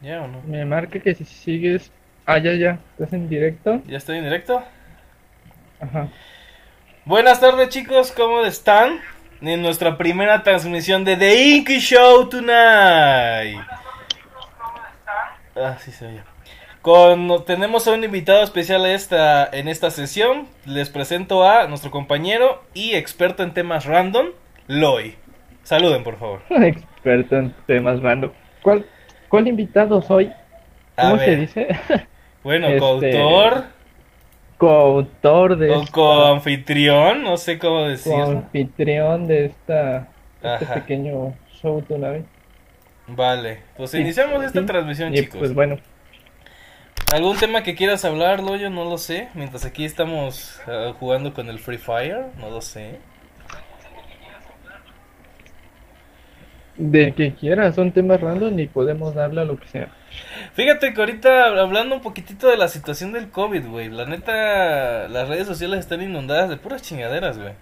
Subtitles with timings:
[0.00, 0.40] ¿Ya o no?
[0.46, 1.90] Me marca que si sigues.
[2.24, 2.78] Ah, ya, ya.
[2.92, 3.82] ¿Estás en directo?
[3.86, 4.62] ¿Ya estoy en directo?
[5.80, 6.08] Ajá.
[7.04, 9.00] Buenas tardes chicos, ¿cómo están?
[9.40, 13.58] En nuestra primera transmisión de The Inky Show Tonight.
[15.56, 16.20] Ah, sí se oye.
[16.82, 20.46] Con, tenemos a un invitado especial esta, en esta sesión.
[20.64, 24.28] Les presento a nuestro compañero y experto en temas random,
[24.68, 25.16] Loy.
[25.64, 26.42] Saluden, por favor.
[26.50, 28.30] Experto en temas random.
[28.62, 28.86] ¿Cuál,
[29.28, 30.32] cuál invitado soy?
[30.96, 31.40] A ¿Cómo se ver.
[31.40, 31.68] dice?
[32.42, 33.64] Bueno, Este, coautor
[34.56, 38.24] Coautor de o esta- coanfitrión, no sé cómo decirlo.
[38.24, 40.08] coanfitrión de esta
[40.42, 40.74] este Ajá.
[40.74, 42.24] pequeño show tonight.
[43.08, 44.66] Vale, pues Sí, iniciamos esta sí.
[44.66, 45.38] transmisión, Y chicos.
[45.38, 45.78] pues bueno,
[47.12, 48.68] ¿Algún tema que quieras hablar, Loyo?
[48.68, 49.28] No lo sé.
[49.34, 52.98] Mientras aquí estamos ah, jugando con el Free Fire, no lo sé.
[56.78, 59.88] De que quieras, son temas random y podemos darle a lo que sea.
[60.54, 63.88] Fíjate que ahorita hablando un poquitito de la situación del COVID, güey.
[63.90, 67.52] La neta, las redes sociales están inundadas de puras chingaderas, güey.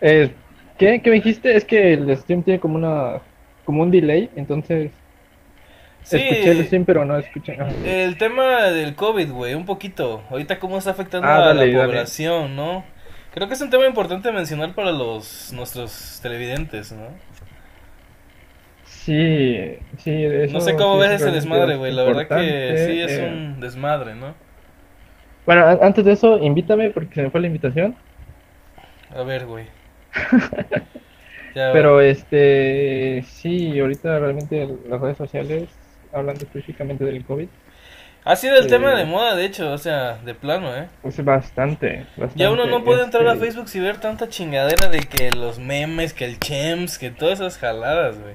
[0.00, 0.30] Eh,
[0.78, 1.00] ¿qué?
[1.02, 1.56] ¿Qué me dijiste?
[1.56, 3.20] Es que el stream tiene como una
[3.64, 4.90] como un delay, entonces
[6.02, 7.56] Sí, escuché el stream pero no escuché.
[7.86, 10.22] el tema del COVID, güey, un poquito.
[10.30, 11.72] Ahorita cómo está afectando Ah, a la dale.
[11.74, 12.84] población, ¿no?
[13.34, 17.08] Creo que es un tema importante mencionar para los nuestros televidentes, ¿no?
[18.84, 21.90] Sí, sí, de No eso sé cómo sí ves es ese desmadre, güey.
[21.90, 23.28] La verdad que sí es eh.
[23.28, 24.36] un desmadre, ¿no?
[25.46, 27.96] Bueno, antes de eso, invítame porque se me fue la invitación.
[29.12, 29.66] A ver, güey.
[31.54, 35.68] Pero este, sí, ahorita realmente las redes sociales,
[36.12, 37.48] hablando específicamente del COVID,
[38.26, 40.88] Ha sido el eh, tema de moda, de hecho, o sea, de plano, ¿eh?
[41.02, 42.38] pues bastante, bastante.
[42.38, 46.14] Ya uno no puede entrar a Facebook y ver tanta chingadera de que los memes,
[46.14, 48.34] que el chems, que todas esas jaladas, güey.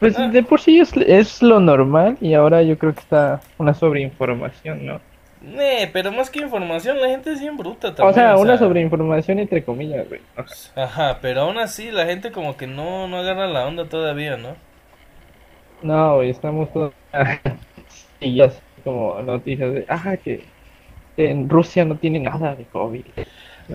[0.00, 0.26] Pues Ah.
[0.26, 4.84] de por sí es, es lo normal y ahora yo creo que está una sobreinformación,
[4.84, 5.00] ¿no?
[5.40, 8.08] Nee, pero más que información, la gente es bien bruta también.
[8.10, 10.20] O sea, una sobreinformación entre comillas, güey.
[10.36, 10.54] Ajá.
[10.74, 14.56] Ajá, pero aún así la gente como que no, no agarra la onda todavía, ¿no?
[15.82, 16.92] No, güey, estamos todos...
[18.20, 20.44] y ya es como noticias de, ah, que
[21.16, 23.04] en Rusia no tiene nada de COVID.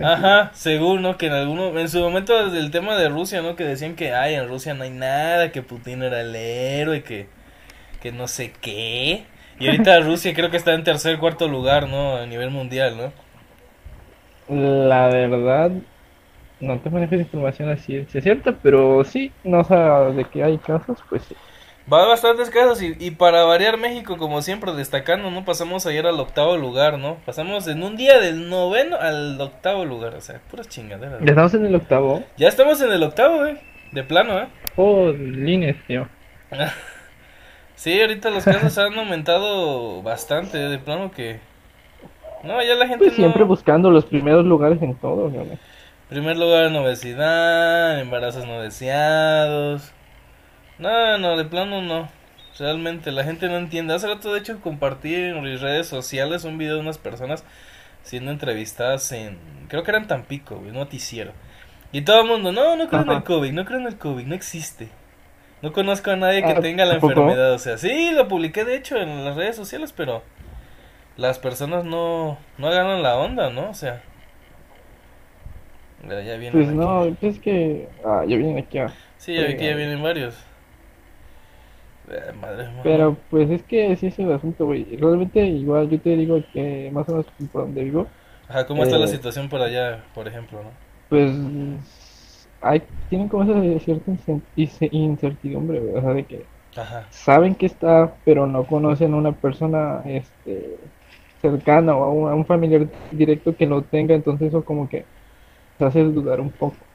[0.02, 1.16] Ajá, según, ¿no?
[1.16, 3.56] Que en alguno, en su momento del tema de Rusia, ¿no?
[3.56, 7.28] Que decían que, ay, en Rusia no hay nada, que Putin era el héroe, que,
[8.00, 9.24] que no sé qué.
[9.58, 12.16] Y ahorita Rusia creo que está en tercer, cuarto lugar, ¿no?
[12.16, 13.12] A nivel mundial, ¿no?
[14.48, 15.72] La verdad,
[16.60, 20.98] no te manejo información así, es cierta, pero sí, no sabes de que hay casos,
[21.08, 21.36] pues sí.
[21.90, 25.44] Va bastantes casos y, y para variar México, como siempre, destacando, ¿no?
[25.46, 27.16] Pasamos ayer al octavo lugar, ¿no?
[27.24, 31.20] Pasamos en un día del noveno al octavo lugar, o sea, puras chingaderas.
[31.20, 32.22] Ya estamos en el octavo.
[32.36, 33.56] Ya estamos en el octavo, güey.
[33.92, 34.48] De plano, ¿eh?
[34.76, 36.06] Oh, líneas, tío.
[37.74, 41.40] Sí, ahorita los casos han aumentado bastante, de plano que...
[42.42, 43.46] No, ya la gente Pues siempre no...
[43.46, 45.44] buscando los primeros lugares en todo, ¿no?
[46.08, 49.92] Primer lugar en obesidad, embarazos no deseados.
[50.78, 52.08] No, no, de plano no.
[52.58, 53.94] Realmente la gente no entiende.
[53.94, 57.44] Hace rato de hecho compartí en mis redes sociales un video de unas personas
[58.02, 59.38] siendo entrevistadas en...
[59.68, 61.32] Creo que era en Tampico, un noticiero.
[61.92, 63.22] Y todo el mundo, no, no creo en el.
[63.24, 64.88] COVID, no creo en el COVID, no existe.
[65.62, 67.12] No conozco a nadie que Ah, tenga la ¿tampoco?
[67.12, 67.52] enfermedad.
[67.54, 70.22] O sea, sí, lo publiqué de hecho en las redes sociales, pero
[71.16, 73.70] las personas no, no agarran la onda, ¿no?
[73.70, 74.02] O sea...
[76.08, 76.76] Ya, ya vienen Pues aquí.
[76.76, 77.88] no, pues es que.
[78.04, 78.78] Ah, ya vienen aquí.
[79.16, 80.34] Sí, ya vi que ya vienen varios.
[82.10, 82.68] Eh, madre.
[82.82, 84.96] Pero pues es que sí es el asunto, güey.
[84.96, 88.06] Realmente, igual yo te digo que más o menos por donde vivo,
[88.48, 90.70] Ajá, ¿cómo está la eh, situación por allá, por ejemplo, no?
[91.08, 91.32] pues.
[92.60, 94.10] Hay, tienen como esa cierta
[94.90, 95.94] incertidumbre, güey.
[95.96, 96.44] O sea, de que
[96.76, 97.06] Ajá.
[97.10, 100.78] saben que está, pero no conocen a una persona este,
[101.40, 105.06] cercana o a un, a un familiar directo que lo tenga, entonces eso como que
[105.78, 106.87] te hace dudar un poco.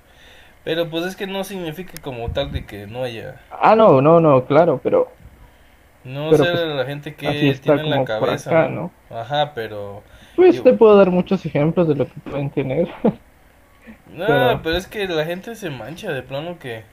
[0.63, 3.39] Pero pues es que no significa como tal de que no haya...
[3.49, 5.07] Ah, no, no, no, claro, pero
[6.03, 8.91] No Pero, sé pues, la gente que tiene en la cabeza, acá, ¿no?
[9.09, 9.17] ¿no?
[9.17, 10.03] Ajá, pero...
[10.35, 12.89] Pues Yo- te puedo dar muchos ejemplos de lo que pueden tener.
[14.05, 16.85] No, Pero- pero es que la gente se mancha de plano que...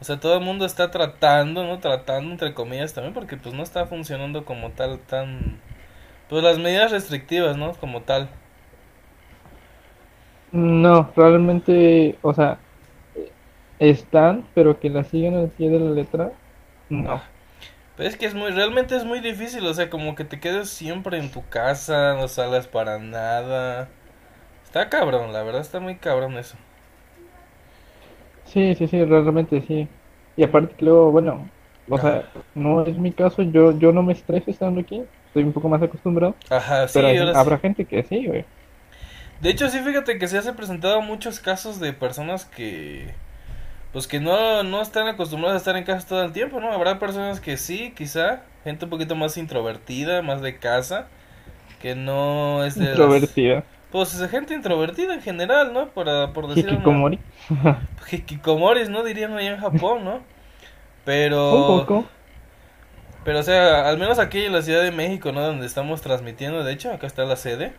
[0.00, 1.80] O sea, todo el mundo está tratando, ¿no?
[1.80, 5.60] Tratando, entre comillas, también, porque pues no está funcionando como tal, tan...
[6.28, 7.72] Pues las medidas restrictivas, ¿no?
[7.74, 8.30] Como tal.
[10.52, 12.58] No, realmente, o sea,
[13.78, 16.38] están, pero que la siguen al pie de la letra,
[16.88, 17.22] no.
[17.96, 20.68] Pero es que es muy, realmente es muy difícil, o sea, como que te quedes
[20.70, 23.88] siempre en tu casa, no sales para nada.
[24.64, 26.58] Está cabrón, la verdad está muy cabrón eso.
[28.44, 29.88] Sí, sí, sí, realmente sí.
[30.36, 31.52] Y aparte que luego, bueno,
[31.88, 35.52] o sea, no es mi caso, yo, yo no me estreso estando aquí, estoy un
[35.52, 37.50] poco más acostumbrado, Ajá, sí, pero hay- ahora sí.
[37.50, 38.46] habrá gente que sí, güey.
[39.40, 43.14] De hecho, sí, fíjate que se han presentado muchos casos de personas que,
[43.96, 46.70] pues que no, no están acostumbradas a estar en casa todo el tiempo, ¿no?
[46.70, 51.06] Habrá personas que sí, quizá, gente un poquito más introvertida, más de casa,
[51.80, 53.64] que no es de las- Introvertida.
[53.90, 55.88] pues gente introvertida en general, ¿no?
[55.88, 57.18] Para, por decirlo Hikikomori,
[58.12, 59.02] Hikikomoris, ¿no?
[59.02, 60.20] Dirían allá en Japón, ¿no?
[61.06, 61.54] Pero...
[61.54, 62.04] un poco.
[63.24, 65.40] Pero, o sea, al menos aquí en la Ciudad de México, ¿no?
[65.40, 67.72] Donde estamos transmitiendo, de hecho, acá está la sede.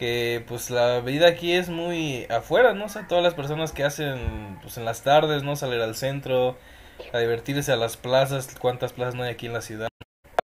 [0.00, 2.86] Que, pues, la vida aquí es muy afuera, ¿no?
[2.86, 5.56] O sea, todas las personas que hacen, pues, en las tardes, ¿no?
[5.56, 6.56] Salir al centro,
[7.12, 9.88] a divertirse a las plazas, cuántas plazas no hay aquí en la ciudad.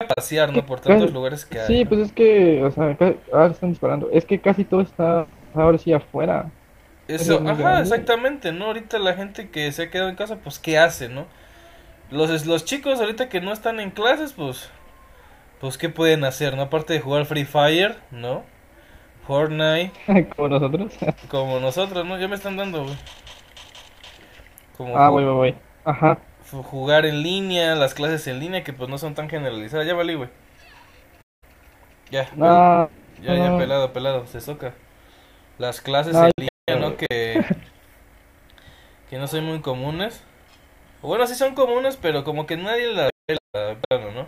[0.01, 0.65] A pasear, ¿no?
[0.65, 1.67] Por tantos lugares que hay.
[1.67, 1.91] Sí, ¿no?
[1.91, 2.97] pues es que, o sea,
[3.35, 4.09] ahora están disparando.
[4.13, 6.51] Es que casi todo está ahora sí afuera.
[7.07, 8.65] Eso, es ajá, exactamente, ¿no?
[8.69, 11.27] Ahorita la gente que se ha quedado en casa, pues, ¿qué hace, no?
[12.11, 14.71] Los, los chicos ahorita que no están en clases, pues,
[15.61, 16.63] pues, ¿qué pueden hacer, no?
[16.63, 18.43] Aparte de jugar Free Fire, ¿no?
[19.27, 19.93] Fortnite,
[20.37, 20.93] Como nosotros.
[21.29, 22.19] como nosotros, ¿no?
[22.19, 22.97] Ya me están dando, güey.
[24.77, 25.55] Como ah, voy, voy, voy.
[25.85, 26.19] Ajá.
[26.51, 29.87] jugar en línea, las clases en línea, que pues no son tan generalizadas.
[29.87, 30.29] Ya valí, güey.
[32.11, 32.89] Ya, ya,
[33.35, 34.75] ya, pelado, pelado, se soca.
[35.59, 36.97] Las clases No, en línea, ¿no?
[36.97, 37.45] Que,
[39.11, 40.23] que no son muy comunes.
[41.03, 43.77] Bueno, sí son comunes, pero como que nadie la ve, la-
[44.13, 44.27] ¿no?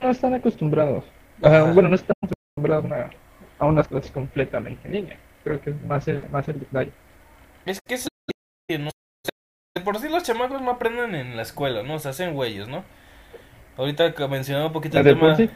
[0.00, 1.04] no están acostumbrados.
[1.42, 3.10] Ajá, bueno, no están acostumbrados a,
[3.58, 5.18] a unas clases completamente en línea.
[5.42, 6.92] Creo que es más el, más el detalle.
[7.66, 8.08] Es que es
[8.78, 8.90] ¿no?
[9.84, 11.98] Por sí los chamacos no aprenden en la escuela, ¿no?
[11.98, 12.84] Se hacen güeyes, ¿no?
[13.76, 15.50] Ahorita que mencionaba un poquito el De tema, sí.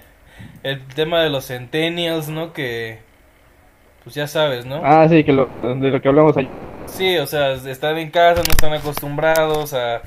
[0.62, 2.53] el tema de los centennials, ¿no?
[2.53, 2.99] Que,
[4.03, 4.83] pues ya sabes, ¿no?
[4.85, 6.51] Ah, sí, que lo, de lo que hablamos ayer.
[6.87, 10.03] Sí, o sea, están en casa, no están acostumbrados a,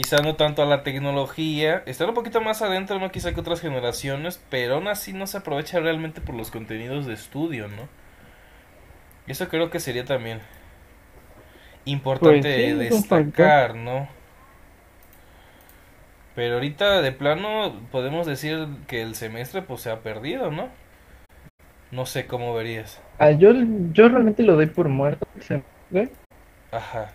[0.00, 3.10] quizá no tanto a la tecnología, están un poquito más adentro, ¿no?
[3.12, 7.12] Quizá que otras generaciones, pero aún así no se aprovecha realmente por los contenidos de
[7.12, 7.86] estudio, ¿no?
[9.26, 10.40] Y eso creo que sería también
[11.84, 14.08] importante Pues sí, destacar, ¿no?
[16.34, 20.70] Pero ahorita de plano podemos decir que el semestre pues se ha perdido, ¿no?
[21.90, 23.02] No sé cómo verías.
[23.18, 23.52] Ah, yo,
[23.92, 25.26] yo realmente lo doy por muerto.
[25.40, 26.08] Se me
[26.72, 27.12] Ajá.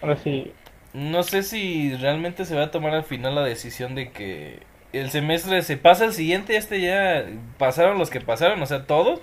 [0.00, 0.52] Ahora sí.
[0.92, 4.62] No sé si realmente se va a tomar al final la decisión de que
[4.92, 7.24] el semestre se pasa al siguiente, este ya
[7.58, 9.20] pasaron los que pasaron, o sea, todos,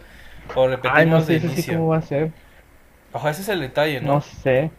[0.55, 1.73] o repetimos Ay, no de sé, sí inicio.
[1.73, 2.31] cómo va a ser.
[3.13, 4.15] Ojo, ese es el detalle, ¿no?
[4.15, 4.71] No sé.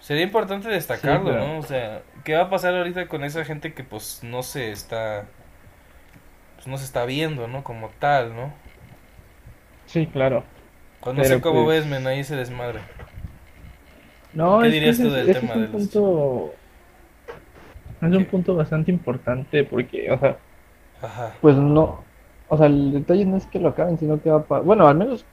[0.00, 1.58] Sería importante destacarlo, Sí, pero- ¿no?
[1.58, 5.26] O sea, ¿qué va a pasar ahorita con esa gente que pues no se está
[6.56, 7.64] pues no se está viendo, ¿no?
[7.64, 8.52] Como tal, ¿no?
[9.86, 10.44] Sí, claro.
[11.02, 12.80] O no Pero, sé cómo pues, ves, men, ahí se desmadre.
[14.34, 16.52] No, ¿Qué es dirías tú es- del ese tema es un de los- punto.
[18.02, 20.36] Es un punto bastante importante porque, o sea,
[21.02, 21.34] Ajá.
[21.40, 22.02] pues no.
[22.48, 24.88] O sea, el detalle no es que lo acaben, sino que va a pa- Bueno,
[24.88, 25.24] al menos,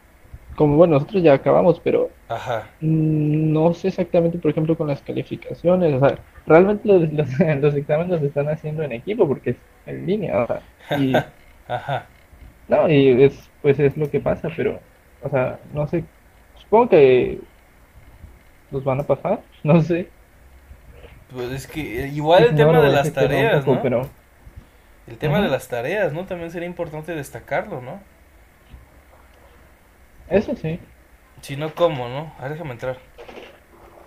[0.55, 2.67] como bueno, nosotros ya acabamos, pero Ajá.
[2.81, 5.93] mm, no sé exactamente, por ejemplo, con las calificaciones.
[5.95, 7.27] O sea, realmente los, los,
[7.61, 10.43] los exámenes los están haciendo en equipo porque es en línea.
[10.43, 10.61] O sea,
[10.99, 11.13] y,
[11.71, 12.05] Ajá.
[12.67, 14.79] no, y es, pues es lo que pasa, pero,
[15.23, 16.03] o sea, no sé.
[16.57, 17.39] Supongo que
[18.71, 20.09] los van a pasar, no sé.
[21.33, 23.81] Pues es que eh, igual el tema de las tareas, poco, ¿no?
[23.81, 24.09] Pero,
[25.07, 26.25] El tema de las tareas, ¿no?
[26.25, 27.99] También sería importante destacarlo, ¿no?
[30.29, 30.79] eso sí.
[31.41, 32.33] Si no, ¿cómo, no?
[32.37, 32.97] A ver, déjame entrar.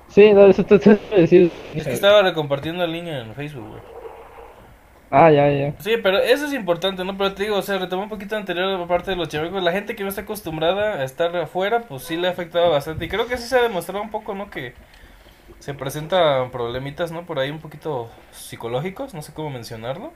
[0.08, 1.50] Sí, no, eso te te a decir.
[1.74, 3.99] Es que estaba recompartiendo el link en Facebook, güey.
[5.10, 5.74] Ah, ya, ya.
[5.78, 7.16] Sí, pero eso es importante, ¿no?
[7.16, 9.62] Pero te digo, o sea, retomó un poquito anterior la parte de los chamacos.
[9.62, 13.06] La gente que no está acostumbrada a estar afuera, pues sí le ha afectado bastante.
[13.06, 14.50] Y creo que sí se ha demostrado un poco, ¿no?
[14.50, 14.74] Que
[15.60, 17.26] se presentan problemitas, ¿no?
[17.26, 20.12] Por ahí un poquito psicológicos, no sé cómo mencionarlo.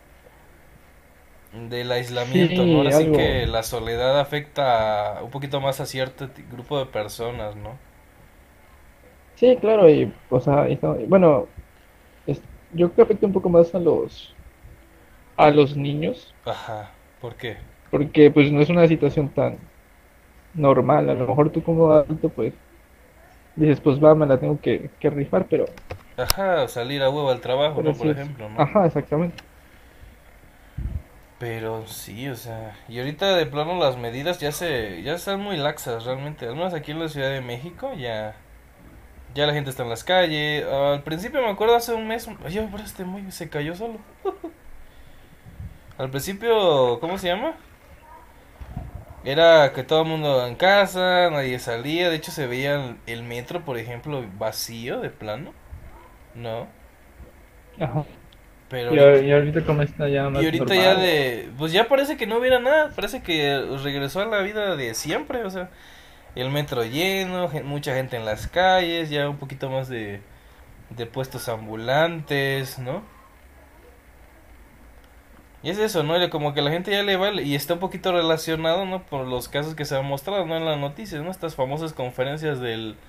[1.55, 2.79] Del aislamiento, Sí, ¿no?
[2.79, 7.79] Ahora sí que la soledad afecta un poquito más a cierto grupo de personas, ¿no?
[9.35, 11.53] Sí, claro, y, o sea, y bueno,
[12.27, 14.34] es- yo creo que afecta un poco más a los,
[15.37, 17.59] a los niños, Ajá, ¿por qué?
[17.91, 19.59] porque pues no es una situación tan
[20.55, 21.11] normal.
[21.11, 22.55] A lo mejor tú como adulto, pues,
[23.57, 25.67] dices, pues va, me la tengo que, que rifar, pero,
[26.17, 27.97] Ajá, salir a huevo al trabajo, ¿no?
[27.97, 28.67] Por es- ejemplo, ¿no?
[28.67, 29.43] Ajá, exactamente.
[31.39, 35.57] Pero sí, o sea, y ahorita de plano las medidas ya se, ya están muy
[35.57, 38.37] laxas realmente, al menos aquí en la Ciudad de México ya,
[39.35, 40.67] ya la gente está en las calles.
[40.67, 44.01] Al principio me acuerdo hace un mes, oye, pero este muy se cayó solo.
[45.99, 47.55] Al principio, ¿cómo se llama?
[49.25, 53.23] Era que todo el mundo en casa, nadie salía, de hecho se veía el, el
[53.25, 55.53] metro, por ejemplo, vacío de plano.
[56.35, 56.69] ¿No?
[57.79, 58.05] Ajá.
[58.69, 60.75] Pero Y, ahorita como está ya más Y ahorita normal.
[60.75, 61.51] ya de...
[61.59, 65.45] Pues ya parece que no hubiera nada, parece que regresó a la vida de siempre,
[65.45, 65.71] o sea,
[66.35, 70.23] el metro lleno, mucha gente en las calles, ya un poquito más de,
[70.91, 73.05] de puestos ambulantes, ¿no?
[75.65, 76.15] Y es eso, ¿no?
[76.31, 79.05] Como que la gente ya le vale y está un poquito relacionado, ¿no?
[79.07, 80.57] Por los casos que se han mostrado, ¿no?
[80.57, 81.31] En las noticias, ¿no?
[81.33, 83.01] Estas famosas conferencias del,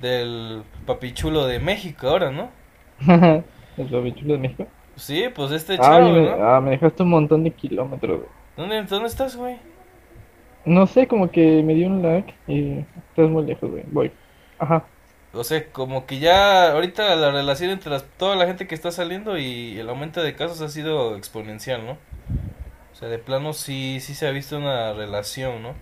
[0.00, 2.50] del papichulo de México ahora, ¿no?
[3.76, 4.66] El babichulo de México.
[4.96, 6.38] Sí, pues este Ah, chavo, me, ¿no?
[6.38, 8.30] ah, me dejaste un montón de kilómetros, güey.
[8.56, 9.58] ¿Dónde, ¿Dónde estás, güey?
[10.64, 13.84] No sé, como que me dio un lag y estás muy lejos, güey.
[13.88, 14.12] Voy.
[14.58, 14.90] Ajá.
[15.32, 18.90] O sea, como que ya ahorita la relación entre las- toda la gente que está
[18.90, 21.92] saliendo y el aumento de casos ha sido exponencial, ¿no?
[22.92, 25.74] O sea, de plano sí, sí se ha visto una relación, ¿no?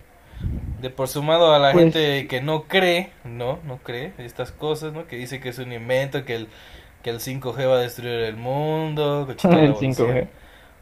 [0.81, 3.59] De por sumado a la Pues- gente que no cree, ¿no?
[3.65, 5.07] No cree estas cosas, ¿no?
[5.07, 6.47] Que dice que es un invento, que el,
[7.03, 9.93] que el 5G va a destruir el mundo, la El bolsilla.
[10.05, 10.27] 5G.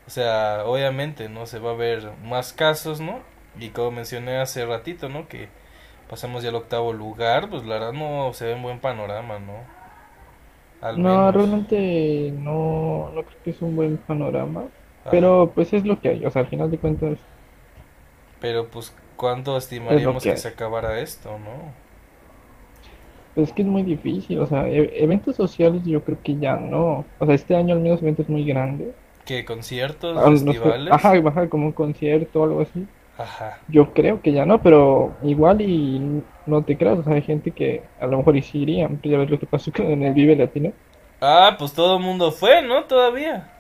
[0.05, 1.45] O sea, obviamente, ¿no?
[1.47, 3.21] Se va a ver más casos, ¿no?
[3.59, 5.27] Y como mencioné hace ratito, ¿no?
[5.27, 5.47] Que
[6.09, 9.53] pasamos ya al octavo lugar, pues la verdad no se ve en buen panorama, ¿no?
[10.81, 11.31] Al No, menos.
[11.31, 14.69] realmente no, no creo que es un buen panorama.
[15.05, 15.09] Ajá.
[15.09, 16.25] Pero pues es lo que hay.
[16.25, 17.19] O sea, al final de cuentas,
[18.39, 21.71] Pero pues, ¿cuánto estimaríamos que se acabara esto, no?
[23.33, 24.39] pues es que es muy difícil.
[24.39, 27.13] O sea, e- eventos sociales yo creo que ya no.
[27.19, 28.95] O sea, este año al menos eventos muy grandes.
[29.25, 30.73] ¿Qué conciertos, Ah, no sé.
[30.73, 30.89] festivales?
[30.89, 32.89] Ajá, baja como un concierto o algo así.
[33.17, 33.59] Ajá.
[33.67, 37.51] Yo creo que ya no, pero igual y no te creas, o sea, hay gente
[37.51, 40.13] que a lo mejor y sí iría, pues ya ves lo que pasó en el
[40.13, 40.73] Vive Latino.
[41.21, 42.85] Ah, pues todo el mundo fue, ¿no?
[42.85, 43.53] Todavía.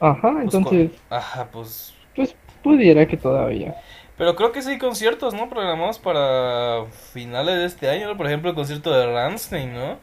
[0.00, 1.94] Ajá, Pues, entonces, Ajá, pues...
[2.14, 3.76] pues pudiera que todavía.
[4.16, 5.48] Pero creo que sí hay conciertos, ¿no?
[5.48, 8.16] Programados para finales de este año, ¿no?
[8.16, 9.98] Por ejemplo, el concierto de Rammstein, ¿no?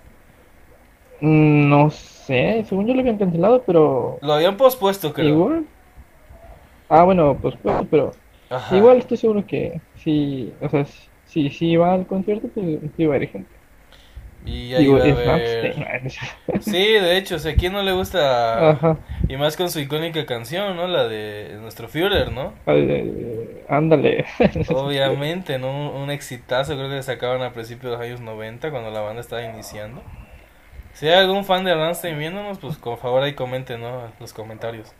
[1.21, 5.43] Mm, No sé, según yo lo habían cancelado, pero Lo habían pospuesto, creo.
[5.43, 5.67] igual.
[6.89, 8.11] Ah, bueno, pues, pues, pero
[8.49, 8.75] Ajá.
[8.77, 10.85] igual estoy seguro que sí, o sea,
[11.25, 13.59] si si va al concierto, pues sí va a haber gente.
[14.45, 15.39] Y ahí Digo, va a.
[16.61, 18.71] Sí, de hecho, o sea, ¿a quién no le gusta?
[18.71, 20.87] Ajá, Y más con su icónica canción, ¿no?
[20.87, 22.53] La de nuestro Führer, ¿no?
[22.65, 24.25] eh, ándale.
[24.69, 25.69] Obviamente, ¿no?
[25.91, 29.21] Un, un exitazo, creo que sacaban a principios de los años 90, cuando la banda
[29.21, 30.03] estaba iniciando.
[30.93, 34.11] Si hay algún fan de Rammstein viéndonos, pues por favor ahí comenten, ¿no?
[34.19, 34.93] Los comentarios.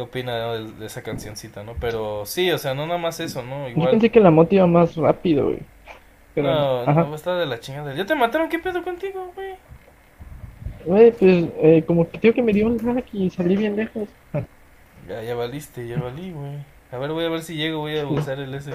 [0.00, 1.74] ¿Qué opina de, de esa cancioncita, ¿no?
[1.78, 3.64] Pero sí, o sea, no nada más eso, ¿no?
[3.64, 3.90] Yo Igual...
[3.90, 5.58] pensé que la moto iba más rápido, güey.
[6.34, 7.02] Pero, No, ajá.
[7.04, 7.94] no, está de la chingada.
[7.94, 8.48] ¿Ya te mataron?
[8.48, 9.56] ¿Qué pedo contigo, güey?
[10.86, 14.08] Güey, pues eh, como que tío que me dio un lag y salí bien lejos.
[15.06, 16.56] Ya, ya valiste, ya valí, güey.
[16.92, 18.70] A ver, voy a ver si llego, voy a usar el S.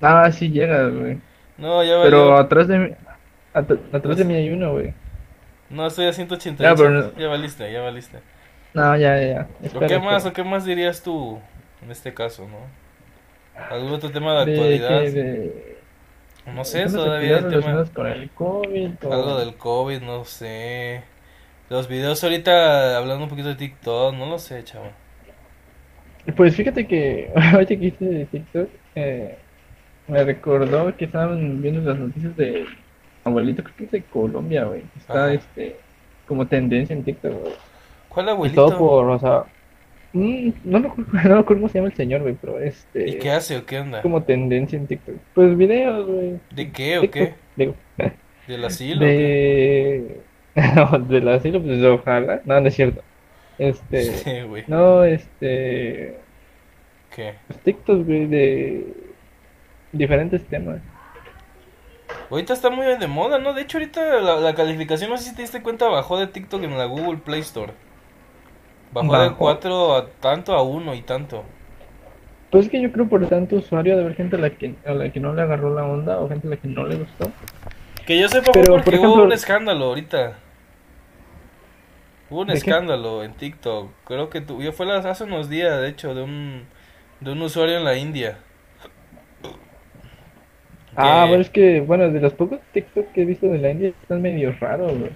[0.00, 1.18] Ah, sí llega, güey.
[1.56, 2.36] No, ya Pero valió.
[2.36, 2.90] atrás de mí,
[3.54, 4.94] at- atrás de mí hay uno, güey.
[5.70, 6.62] No, estoy a 188.
[6.62, 8.18] Ya, pero no- Ya valiste, ya valiste.
[8.74, 9.46] No, ya, ya, ya.
[9.62, 10.30] ¿O Espera, qué más, espera.
[10.30, 11.38] o qué más dirías tú
[11.82, 12.58] en este caso, no?
[13.70, 15.00] ¿Algún otro tema de actualidad?
[15.02, 15.78] de
[16.54, 17.50] No sé, todavía el tema.
[17.50, 21.02] relacionadas con el COVID o- Algo del COVID, no sé.
[21.70, 24.86] Los videos ahorita hablando un poquito de TikTok, no lo sé, chavo.
[26.36, 29.38] Pues fíjate que ahorita que hice de TikTok, eh,
[30.06, 32.66] me recordó que estaban viendo las noticias de
[33.28, 34.82] abuelito, creo que es de Colombia, güey.
[34.96, 35.34] Está Ajá.
[35.34, 35.76] este
[36.26, 37.54] como tendencia en TikTok, güey.
[38.08, 38.66] ¿Cuál Y abuelito?
[38.66, 39.44] todo por, o sea,
[40.12, 43.18] mm, no me acuerdo, no acuerdo cómo se llama el señor, güey, pero este ¿Y
[43.18, 44.02] qué hace o qué onda?
[44.02, 45.16] como tendencia en TikTok.
[45.34, 46.40] Pues videos, güey.
[46.50, 47.34] ¿De qué o TikTok, qué?
[47.56, 47.74] digo,
[48.46, 49.08] ¿Del asilo?
[49.10, 49.16] o qué?
[49.16, 50.20] de
[50.74, 52.40] no, del asilo, pues ojalá.
[52.44, 53.02] No, no es cierto.
[53.58, 54.64] Este, Sí, güey.
[54.66, 56.18] no, este,
[57.14, 57.34] ¿Qué?
[57.46, 58.94] pues, TikTok, güey, de
[59.92, 60.80] diferentes temas.
[62.30, 63.54] Ahorita está muy de moda, ¿no?
[63.54, 66.62] De hecho, ahorita la, la calificación, no sé si te diste cuenta, bajó de TikTok
[66.62, 67.72] en la Google Play Store.
[68.92, 69.36] Bajó, de Bajó.
[69.36, 71.44] 4 a tanto a 1 y tanto.
[72.50, 74.92] Pues es que yo creo por tanto usuario de haber gente a la que, a
[74.92, 77.30] la que no le agarró la onda o gente a la que no le gustó.
[78.06, 80.38] Que yo sepa Pero, porque por hubo ejemplo- un escándalo ahorita.
[82.30, 83.90] Hubo un escándalo en TikTok.
[84.04, 86.66] Creo que tu, yo fue hace unos días, de hecho, de un,
[87.20, 88.38] de un usuario en la India.
[91.00, 93.90] Ah, bueno, es que, bueno, de los pocos TikTok que he visto de la India
[93.90, 95.12] están medio raros, güey.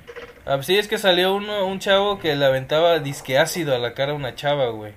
[0.47, 3.93] Ah, sí, es que salió uno, un chavo que le aventaba disque ácido a la
[3.93, 4.93] cara a una chava, güey.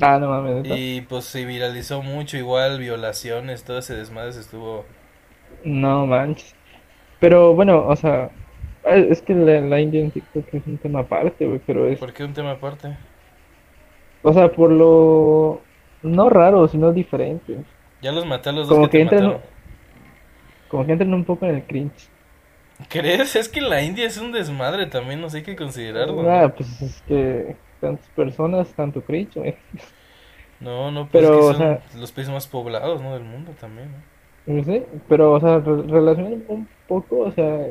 [0.00, 0.64] Ah, no mames.
[0.64, 4.86] Y pues se viralizó mucho, igual violaciones, todo ese desmadre se estuvo...
[5.64, 6.54] No manches.
[7.20, 8.30] Pero bueno, o sea,
[8.86, 11.98] es es que la, la India en TikTok es un tema aparte, güey, pero es...
[11.98, 12.96] ¿Por qué un tema aparte?
[14.22, 15.60] O sea, por lo...
[16.02, 17.58] No raro, sino diferente.
[18.04, 19.40] Ya los maté a los dos Como que, que te entran...
[20.68, 22.08] Como que entran un poco en el cringe.
[22.88, 23.34] ¿Crees?
[23.36, 26.22] Es que la India es un desmadre también, no sé, que considerarlo.
[26.22, 26.28] ¿no?
[26.30, 29.54] Ah, pues es que tantas personas, tanto cringe, güey.
[30.60, 31.56] No, no, pues Pero, es que son
[31.92, 33.14] sea- los países más poblados, ¿no?
[33.14, 33.88] Del mundo también,
[34.46, 34.64] ¿no?
[34.64, 37.68] Sé, pero, o sea, re- relacionando un poco, o sea,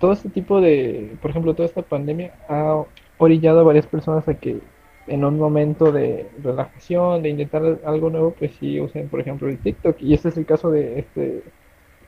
[0.00, 2.82] todo este tipo de, por ejemplo, toda esta pandemia ha
[3.18, 4.58] orillado a varias personas a que
[5.06, 9.58] en un momento de relajación, de intentar algo nuevo, pues sí usen, por ejemplo, el
[9.58, 9.96] TikTok.
[10.00, 11.42] Y este es el caso de este,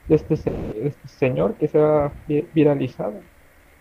[0.07, 3.13] de este, de este señor que se ha vi- viralizado.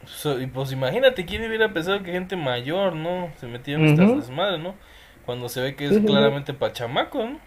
[0.06, 3.30] So- y pues imagínate quién hubiera pensado que gente mayor, ¿no?
[3.38, 4.20] Se metía en estas Ujú.
[4.20, 4.74] desmadres, ¿no?
[5.24, 6.06] Cuando se ve que es Sí, sí, sí.
[6.06, 7.38] claramente para chamacos, ¿no?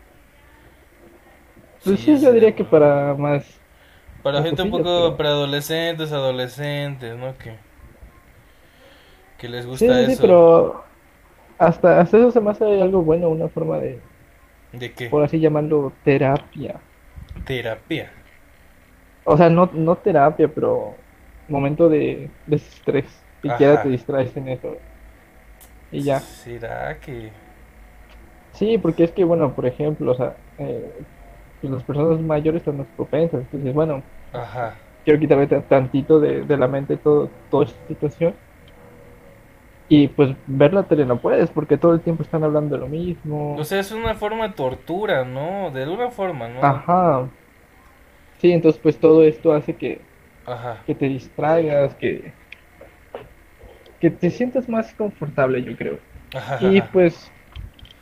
[1.84, 3.60] Pues Sí, sí, yo diría que para más...
[4.24, 7.38] Para gente un poco pero- preadolescentes, adolescentes, ¿no?
[7.38, 7.56] Que,
[9.38, 10.22] que les gusta eso.
[10.22, 10.84] pero
[11.58, 14.02] hasta, hasta eso se me hace algo bueno, una forma de,
[14.72, 15.08] ¿De qué?
[15.10, 16.80] por así llamarlo, terapia.
[17.46, 18.12] Terapia.
[19.24, 20.98] O sea, no, no terapia, pero
[21.48, 23.06] momento de desestrés.
[23.42, 23.82] Siquiera Ajá.
[23.82, 24.78] te distraes en eso.
[25.92, 26.24] Y ya.
[26.44, 27.32] ¿Será que...?
[28.54, 30.82] Sí, porque es que, bueno, por ejemplo, o sea, eh,
[31.62, 33.42] pues las personas mayores están más propensas.
[33.42, 34.78] Entonces, bueno, Ajá.
[35.04, 38.36] quiero quitarme ta- tantito de, de la mente todo, toda esta situación.
[39.90, 42.88] Y pues ver la tele no puedes, porque todo el tiempo están hablando de lo
[42.88, 43.56] mismo.
[43.56, 45.72] O sea, es una forma de tortura, ¿no?
[45.72, 46.62] De alguna forma, ¿no?
[46.64, 47.28] Ajá.
[48.40, 50.02] Sí, entonces pues todo esto hace que,
[50.46, 50.78] Ajá.
[50.86, 52.34] que te distraigas, que,
[54.02, 56.00] que te sientas más confortable, yo creo.
[56.36, 56.58] Ajá.
[56.62, 57.32] Y pues,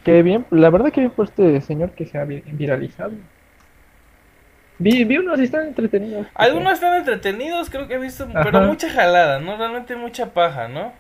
[0.03, 3.13] que bien, la verdad que bien por este señor que se ha vi- viralizado.
[4.77, 6.27] Vi, vi unos y están entretenidos.
[6.33, 9.55] Algunos están entretenidos, creo que he visto, pero mucha jalada, ¿no?
[9.55, 10.91] Realmente mucha paja, ¿no?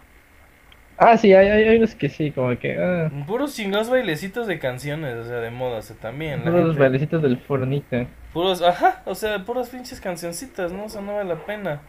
[0.97, 5.15] Ah, sí, hay, hay, unos que sí, como que, ah, Puros chingados bailecitos de canciones,
[5.15, 6.43] o sea, de moda, o sea, también.
[6.43, 8.05] Gente- bailecitos del fornita.
[8.33, 10.85] Puros, ajá, o sea, puras pinches cancioncitas, ¿no?
[10.85, 11.81] O sea, no vale la pena.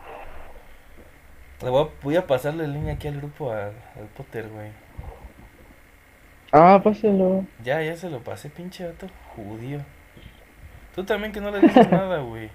[1.62, 4.70] Le voy a, voy a pasarle el link aquí al grupo al, al Potter, güey.
[6.52, 7.44] Ah, pásalo.
[7.62, 9.80] Ya, ya se lo pasé, pinche vato judío.
[10.94, 12.50] Tú también que no le dices nada, güey.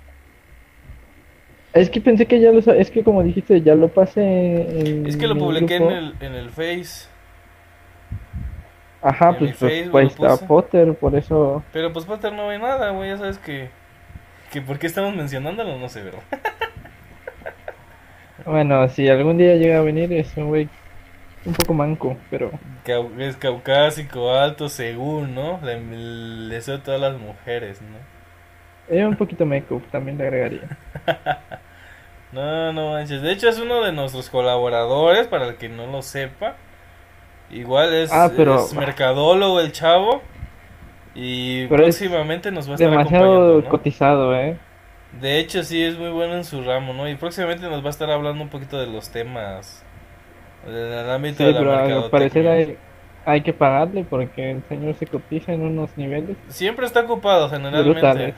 [1.74, 5.16] Es que pensé que ya lo, es que como dijiste, ya lo pasé en Es
[5.16, 7.08] que lo publiqué en el, en el Face.
[9.02, 10.38] Ajá, en pues, pues, pues está.
[10.46, 11.64] Potter, por eso.
[11.72, 13.10] Pero pues Potter no ve nada, güey.
[13.10, 13.70] Ya sabes que.
[14.52, 16.22] Que por qué estamos mencionándolo, no sé, ¿verdad?
[18.44, 20.68] Bueno, si algún día llega a venir es un güey
[21.46, 22.52] un poco manco, pero
[23.20, 25.60] es caucásico, alto, según, ¿no?
[25.64, 28.11] Le, le deseo a todas las mujeres, ¿no?
[28.92, 30.62] Eh, un poquito meco también le agregaría.
[32.32, 33.22] No, no manches.
[33.22, 36.56] De hecho, es uno de nuestros colaboradores, para el que no lo sepa.
[37.50, 40.22] Igual es, Ah, pero- es mercadólogo el chavo.
[41.14, 44.58] Y Pero es próximamente nos va a estar Demasiado cotizado, ¿eh?
[45.20, 47.10] De hecho, sí, es muy bueno en su ramo, ¿no?
[47.10, 49.84] Y próximamente nos va a estar hablando un poquito de los temas
[50.66, 51.74] del ámbito Sí, de la pero
[52.06, 52.78] al parecer hay,
[53.26, 57.90] hay que pagarle porque el señor se cotiza en unos niveles Siempre está ocupado, generalmente.
[57.92, 58.36] brutales.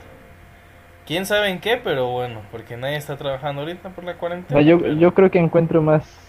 [1.06, 1.76] ¿Quién sabe en qué?
[1.76, 4.60] Pero bueno, porque nadie está trabajando ahorita por la cuarentena.
[4.62, 6.20] yo, pero- yo creo que encuentro más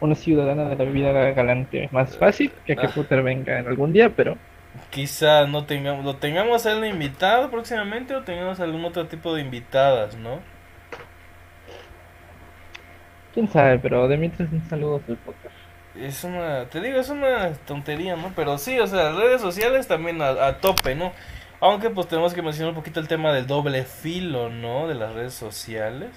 [0.00, 2.90] una ciudadana de la vida galante más fácil que que Ah.
[2.94, 4.36] Potter venga en algún día, pero
[4.90, 9.42] Quizá no tengamos, lo tengamos a él invitado próximamente o tengamos algún otro tipo de
[9.42, 10.40] invitadas, ¿no?
[13.34, 15.50] quién sabe, pero de mientras un saludo al Potter.
[15.98, 18.32] Es una, te digo, es una tontería, ¿no?
[18.34, 21.12] Pero sí, o sea, redes sociales también a, a tope, ¿no?
[21.62, 24.86] Aunque pues tenemos que mencionar un poquito el tema del doble filo, ¿no?
[24.88, 26.10] De las redes sociales.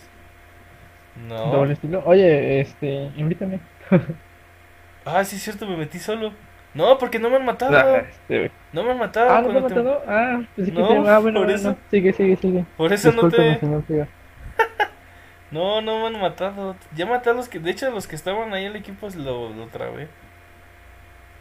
[1.27, 1.37] ¿No?
[1.51, 2.03] Doble estilo.
[2.05, 3.59] Oye, este, invítame.
[5.07, 6.33] Ah, sí, es cierto, me metí solo.
[6.73, 7.77] No, porque no me han matado.
[7.77, 9.29] Ah, este, No me han matado.
[9.29, 10.03] ah, ¿no cuando te- matado?
[10.07, 10.93] Ah, pensé que No, te...
[11.07, 11.77] Ah, bueno, por bueno, eso.
[11.91, 12.65] sigue, sigue, sigue.
[12.75, 13.59] Por eso no te...
[15.51, 16.75] No, no me han matado.
[16.95, 17.59] Ya maté a los que...
[17.59, 20.07] De hecho, los que estaban ahí el equipo lo, lo trabé.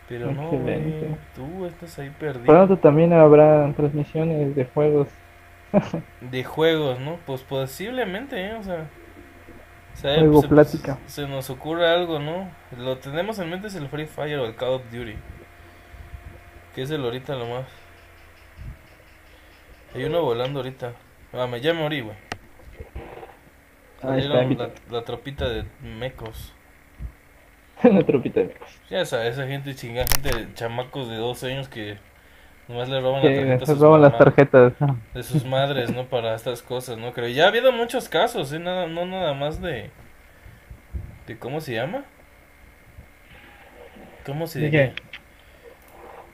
[0.09, 0.51] Pero no.
[1.35, 2.45] Tú estás ahí perdido.
[2.45, 5.09] Pronto también habrá transmisiones de juegos.
[6.21, 7.19] De juegos, ¿no?
[7.27, 8.55] Pues posiblemente, ¿eh?
[8.55, 8.91] O sea...
[9.95, 10.99] sea, Juego se, plática.
[11.07, 12.51] se nos ocurre algo, ¿no?
[12.71, 15.17] Lo tenemos en mente es el Free Fire o el Call of Duty.
[16.75, 17.67] Que es el ahorita lo más.
[19.95, 20.93] Hay uno volando ahorita.
[21.33, 22.17] Ah, me ya me morí, güey.
[24.03, 24.69] Ahí está, Salieron invita.
[24.89, 26.54] la, la tropita de mecos.
[27.91, 28.55] Una tropita de.
[28.91, 31.99] Ya sabes, esa gente chingada, gente de chamacos de 12 años que
[32.69, 34.73] nomás le roban la Que tarjeta a roban las tarjetas.
[35.15, 36.07] de sus madres, ¿no?
[36.07, 37.13] Para estas cosas, ¿no?
[37.13, 37.29] Creo.
[37.29, 38.59] Ya ha habido muchos casos, ¿eh?
[38.59, 39.91] Nada, no nada más de...
[41.27, 42.05] ¿De cómo se llama?
[44.27, 44.93] ¿Cómo se qué?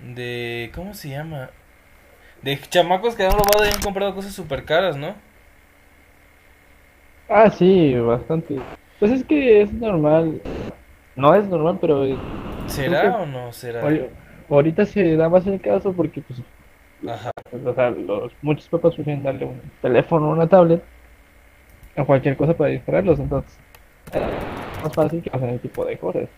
[0.01, 1.51] de ¿cómo se llama?
[2.43, 5.15] De chamacos que han robado y han comprado cosas super caras, ¿no?
[7.29, 8.57] Ah, sí, bastante.
[8.99, 10.43] Pues es que es normal.
[11.21, 12.17] No es normal, pero eh,
[12.67, 13.83] ¿Será que- o no será?
[13.83, 14.09] ahori-
[14.49, 16.41] ahorita se da más el caso porque pues,
[17.07, 17.31] Ajá.
[17.65, 20.83] o sea, los, muchos papás prefieren darle un teléfono o una tablet
[21.97, 23.59] a cualquier cosa para distraerlos, entonces
[24.13, 24.29] era
[24.83, 26.29] más fácil que hacen ese tipo de cosas.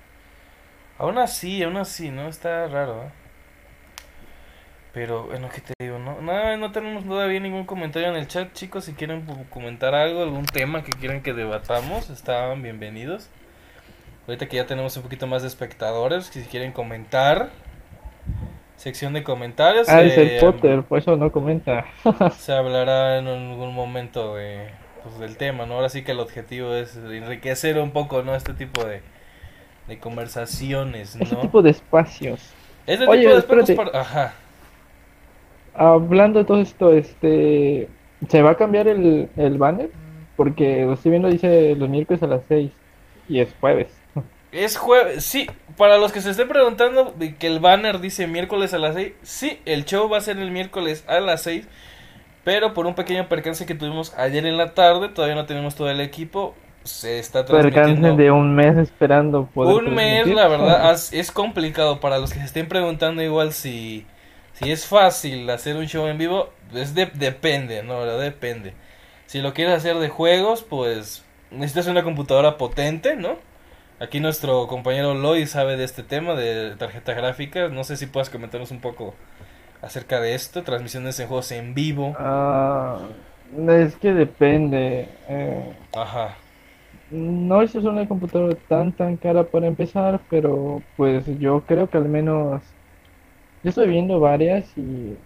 [0.98, 2.28] Aún así, aún así, ¿no?
[2.28, 3.10] Está raro, ¿eh?
[4.92, 5.98] Pero, bueno, ¿qué te digo?
[5.98, 8.84] No, no, no tenemos todavía ningún comentario en el chat, chicos.
[8.84, 13.30] Si quieren comentar algo, algún tema que quieran que debatamos, están bienvenidos.
[14.26, 17.50] Ahorita que ya tenemos un poquito más de espectadores, que si quieren comentar,
[18.76, 19.88] sección de comentarios.
[19.88, 21.86] Ah, es eh, el Potter, por eso no comenta.
[22.38, 24.68] se hablará en algún momento de,
[25.02, 25.74] pues, del tema, ¿no?
[25.74, 28.34] Ahora sí que el objetivo es enriquecer un poco, ¿no?
[28.36, 29.02] Este tipo de,
[29.88, 31.24] de conversaciones, ¿no?
[31.24, 32.52] Ese tipo de espacios.
[32.86, 34.34] Este Oye, tipo de para- Ajá.
[35.74, 37.88] Hablando de todo esto, este,
[38.28, 39.90] ¿se va a cambiar el, el banner?
[40.36, 42.70] Porque lo estoy viendo, dice los miércoles a las 6
[43.28, 44.01] y es jueves.
[44.52, 48.74] Es jueves, sí, para los que se estén preguntando de que el banner dice miércoles
[48.74, 51.66] a las 6, sí, el show va a ser el miércoles a las 6,
[52.44, 55.90] pero por un pequeño percance que tuvimos ayer en la tarde, todavía no tenemos todo
[55.90, 61.30] el equipo, se está Percance de un mes esperando poder un mes, la verdad, es
[61.32, 64.06] complicado para los que se estén preguntando igual si,
[64.54, 68.20] si es fácil hacer un show en vivo, pues de- depende, no, ¿verdad?
[68.20, 68.74] depende.
[69.26, 73.38] Si lo quieres hacer de juegos, pues necesitas una computadora potente, ¿no?
[74.02, 77.68] Aquí nuestro compañero Loy sabe de este tema de tarjeta gráfica.
[77.68, 79.14] No sé si puedas comentarnos un poco
[79.80, 82.12] acerca de esto, transmisiones en juegos en vivo.
[82.18, 82.98] Ah,
[83.68, 85.08] es que depende.
[85.28, 86.34] eh, Ajá.
[87.10, 92.08] no es una computadora tan tan cara para empezar, pero pues yo creo que al
[92.08, 92.60] menos
[93.62, 95.16] yo estoy viendo varias y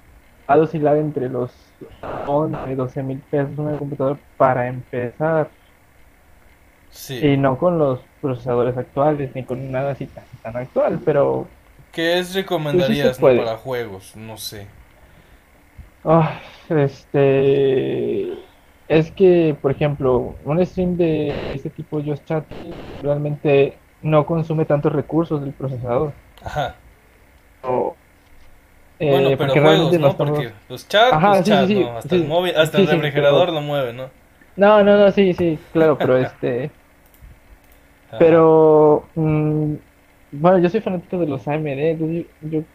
[0.47, 1.53] ha de oscilar entre los
[2.27, 5.51] 11 y 12 mil pesos una computadora para empezar
[6.97, 7.19] Sí.
[7.25, 11.47] y no con los procesadores actuales ni con nada así tan, tan actual, pero
[11.93, 13.39] ¿Qué es recomendarías no, puede.
[13.39, 14.17] para juegos?
[14.17, 14.67] No sé.
[16.05, 18.33] ah, este
[18.89, 22.45] es que por ejemplo un stream de este tipo Just Chat
[23.03, 26.13] realmente no consume tantos recursos del procesador.
[26.45, 26.75] Ajá.
[27.63, 27.97] O,
[29.01, 30.09] Bueno, eh, pero porque juegos, ¿no?
[30.09, 31.99] estamos- Porque los chats, Ajá, pues sí, sí, chat, sí, ¿no?
[31.99, 32.17] Hasta sí.
[32.17, 34.05] el móvil, hasta Sí, el sí, refrigerador pero- lo mueve, ¿no?
[34.57, 36.71] No, no, no, sí, sí, claro, pero este,
[38.09, 38.57] Ajá.
[38.57, 39.77] pero, mm,
[40.33, 42.67] bueno, yo soy fanático de los AMD, entonces yo,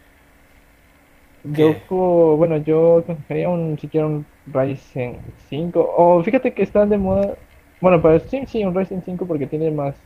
[1.42, 6.98] yo, yo bueno, yo aconsejaría un, siquiera un Ryzen 5, o fíjate que están de
[6.98, 7.38] moda,
[7.80, 10.04] bueno, para Steam sí, un Ryzen 5 porque tiene más,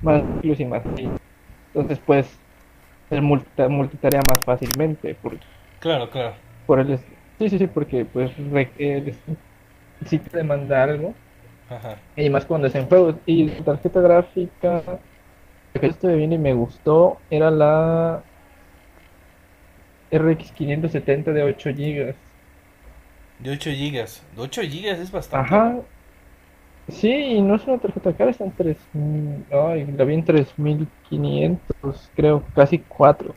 [0.00, 0.86] más núcleos y más,
[1.74, 2.42] entonces pues,
[3.10, 5.40] el multi- multitarea más fácilmente, por,
[5.78, 6.36] Claro, claro.
[6.66, 9.14] por el, sí, sí, sí, porque pues, re- el,
[10.06, 11.23] sí te demanda algo.
[11.70, 11.96] Ajá.
[12.16, 13.16] Y más cuando es en juegos.
[13.26, 14.82] Y la tarjeta gráfica
[15.78, 18.22] que estuve viendo y me gustó era la
[20.10, 22.14] RX 570 de 8 GB.
[23.40, 24.22] De 8 gigas.
[24.36, 25.54] De 8 gigas es bastante.
[25.54, 25.76] Ajá.
[26.88, 28.76] Sí, y no es una tarjeta cara, está en 3.
[29.50, 33.34] Ay, la vi en 3500, creo, casi 4.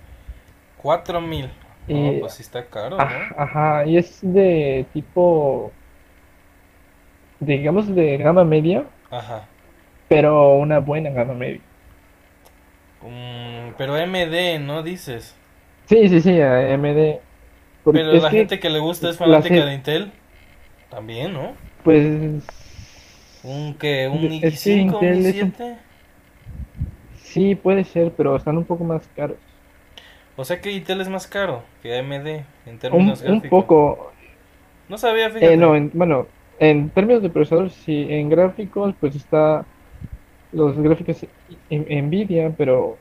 [0.82, 1.50] 4000.
[1.88, 3.02] No, Y- pues sí está caro, ¿no?
[3.02, 5.72] Ajá, ajá, y es de tipo,
[7.40, 9.46] digamos, de gama media, Ajá.
[10.08, 11.62] pero una buena gama media.
[13.02, 15.36] Mm, pero MD, ¿no dices?
[15.86, 16.38] Sí, sí, sí.
[17.84, 20.12] Porque Pero la que, gente que le gusta es fanática de Intel.
[20.90, 21.54] También, ¿no?
[21.84, 22.44] pues,
[23.44, 25.78] Un que un Es que i5, un Intel es un- i7.
[27.24, 29.38] sí puede ser, pero están un poco más caros.
[30.36, 33.50] O sea que Intel es más caro que AMD en Un, términos un gráficos.
[33.50, 34.12] poco,
[34.90, 35.54] No sabía, fíjate.
[35.54, 36.28] eh, no, en- bueno,
[36.60, 39.66] en términos de procesador, sí, en gráficos, pues está
[40.52, 41.26] los gráficos
[41.70, 42.98] en Nvidia, pero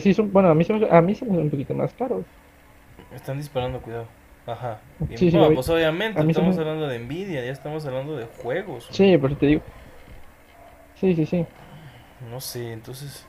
[0.00, 2.26] sí son, bueno, a mí, se me- a mí se me un poquito más caros.
[3.14, 4.06] Están disparando, cuidado.
[4.46, 4.80] Ajá.
[5.10, 5.56] Y, Sí, sí, no, lo vi.
[5.56, 8.88] pues obviamente estamos me- hablando de Nvidia, ya estamos hablando de juegos.
[8.90, 9.62] Sí, por eso te digo.
[10.94, 11.46] Sí, sí, sí.
[12.30, 13.26] No sé, entonces.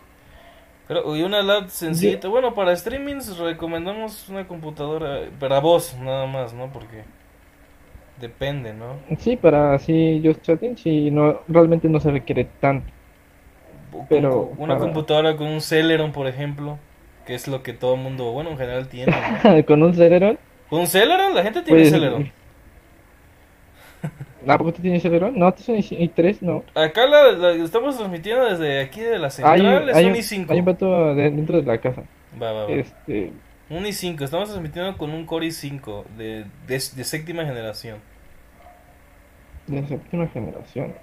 [0.88, 2.28] Pero, y una lab sencillita.
[2.30, 6.71] Bueno, para streamings recomendamos una computadora para vos, nada más, ¿no?
[6.71, 7.06] Porque
[8.20, 8.96] depende, ¿no?
[9.20, 12.92] Sí, para así Just Chatting, sí, no, realmente no se requiere tanto.
[14.08, 16.78] Pero una para- computadora con un Celeron, por ejemplo,
[17.26, 19.14] que es lo que todo el mundo, bueno, en general tiene.
[19.44, 19.64] ¿no?
[19.66, 20.38] Con un Celeron,
[20.70, 21.36] ¿Con un Celeron?
[21.36, 21.92] La gente tiene pues...
[21.92, 22.32] Celeron.
[24.48, 25.38] ¿A poco tú tienes Celeron?
[25.38, 26.64] No, tú tienes i3, no.
[26.74, 30.18] Acá la, la estamos transmitiendo desde aquí de la Hay, central, es hay un un,
[30.18, 30.46] i5.
[30.50, 32.04] hay un vato de- dentro de la casa.
[32.42, 32.72] Va, va, va.
[32.72, 33.34] Este,
[33.70, 37.98] Un i5, estamos transmitiendo con un Core i5 de, de, de séptima generación.
[39.70, 40.94] De séptima generación.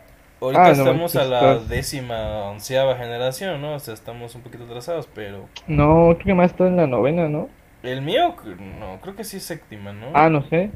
[0.40, 3.74] Ahorita Ah, no, estamos a la estás- décima, onceava generación, ¿no?
[3.74, 5.48] O sea, estamos un poquito atrasados, pero...
[5.66, 7.48] No, creo que más está en la novena, ¿no?
[7.82, 8.34] El mío,
[8.78, 10.08] no, creo que sí es séptima, ¿no?
[10.12, 10.70] Ah, no sé.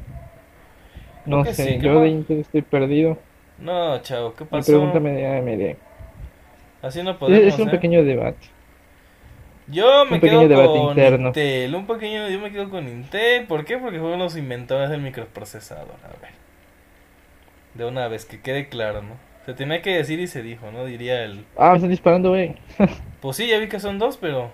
[1.25, 3.17] No sé, sí, ¿qué yo de Intel estoy perdido.
[3.59, 4.71] No, chavo, ¿qué Y pasó?
[4.71, 5.77] pregúntame de AMD.
[6.81, 7.71] Así no podemos, es un ¿eh?
[7.71, 8.47] pequeño debate.
[9.67, 11.27] Yo me un quedo con interno.
[11.27, 13.77] Intel, un pequeño, yo me quedo con Intel, ¿por qué?
[13.77, 16.31] Porque fueron los inventores del microprocesador, a ver.
[17.73, 19.15] De una vez, que quede claro, ¿no?
[19.45, 20.85] Se tenía que decir y se dijo, ¿no?
[20.85, 21.45] Diría el...
[21.57, 22.55] Ah, me están disparando, güey.
[23.21, 24.51] Pues sí, ya vi que son dos, pero...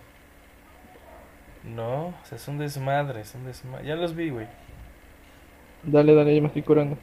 [1.64, 3.86] No, o sea, es un desmadre, es un desmadre.
[3.86, 4.48] Ya los vi, güey.
[5.84, 6.98] Dale, dale, yo me estoy curando.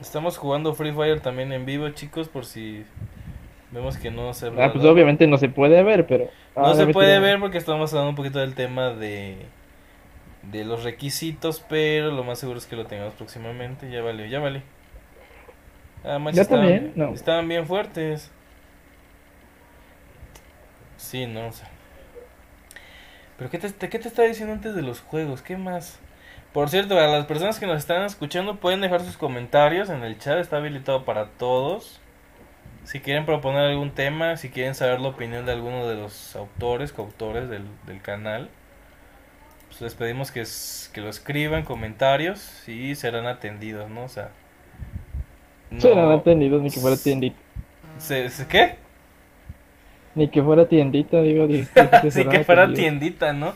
[0.00, 2.84] Estamos jugando Free Fire también en vivo, chicos, por si
[3.70, 4.48] vemos que no se...
[4.58, 6.28] Ah, pues obviamente no se puede ver, pero.
[6.56, 9.36] No Ah, se puede ver porque estamos hablando un poquito del tema de
[10.42, 13.90] de los requisitos, pero lo más seguro es que lo tengamos próximamente.
[13.90, 14.62] Ya valió, ya valió.
[16.04, 17.12] Ah, manches, Ya estaban, también, no.
[17.14, 18.30] estaban bien fuertes.
[20.96, 21.68] Sí, no, o sea.
[23.36, 25.42] Pero ¿qué te, ¿qué te estaba diciendo antes de los juegos?
[25.42, 25.98] ¿Qué más?
[26.52, 30.18] Por cierto, a las personas que nos están escuchando pueden dejar sus comentarios en el
[30.18, 32.00] chat, está habilitado para todos.
[32.84, 36.92] Si quieren proponer algún tema, si quieren saber la opinión de alguno de los autores,
[36.92, 38.50] coautores del, del canal,
[39.80, 40.44] les pedimos que,
[40.92, 44.04] que lo escriban comentarios y serán atendidos, ¿no?
[44.04, 44.30] O sea,
[45.70, 47.36] no- Serán atendidos, ni que fuera tiendita.
[47.98, 48.76] ¿Se- se- ¿Qué?
[50.14, 51.46] Ni que fuera tiendita, digo.
[51.46, 51.64] Sí,
[52.10, 52.74] serán que fuera atendidos.
[52.74, 53.54] tiendita, ¿no?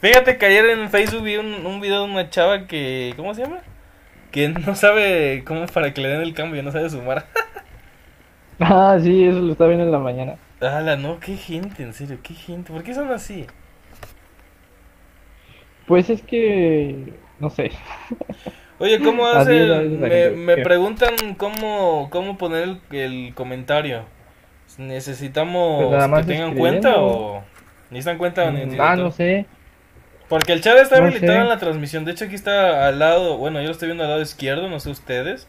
[0.00, 3.42] Fíjate que ayer en Facebook vi un, un video de una chava que, ¿cómo se
[3.42, 3.58] llama?
[4.32, 7.26] Que no sabe cómo para que le den el cambio, no sabe sumar.
[8.60, 10.36] Ah, sí, eso lo estaba viendo en la mañana.
[10.60, 12.72] Ala, no, qué gente, en serio, qué gente.
[12.72, 13.46] ¿Por qué son así?
[15.86, 17.12] Pues es que.
[17.40, 17.72] No sé.
[18.78, 19.66] Oye, ¿cómo hace?
[19.98, 24.04] Me, me preguntan cómo, cómo poner el, el comentario.
[24.78, 27.44] ¿Necesitamos Pues que tengan cuenta o
[27.90, 28.50] necesitan cuenta?
[28.50, 29.46] Mm, Ah, no sé.
[30.28, 31.42] Porque el chat está No habilitado sé.
[31.42, 32.04] en la transmisión.
[32.04, 33.36] De hecho, aquí está al lado.
[33.36, 35.46] Bueno, yo lo estoy viendo al lado izquierdo, no sé ustedes.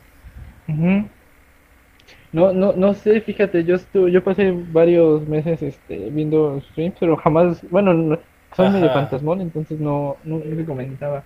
[0.67, 1.08] Ujú.
[2.32, 7.15] No, no, no sé, fíjate, yo estuve, yo pasé varios meses este, viendo streams, pero
[7.17, 8.19] jamás, bueno, no-
[8.56, 8.94] soy medio Ajá.
[8.96, 11.24] fantasmón, entonces no, no, no me comentaba.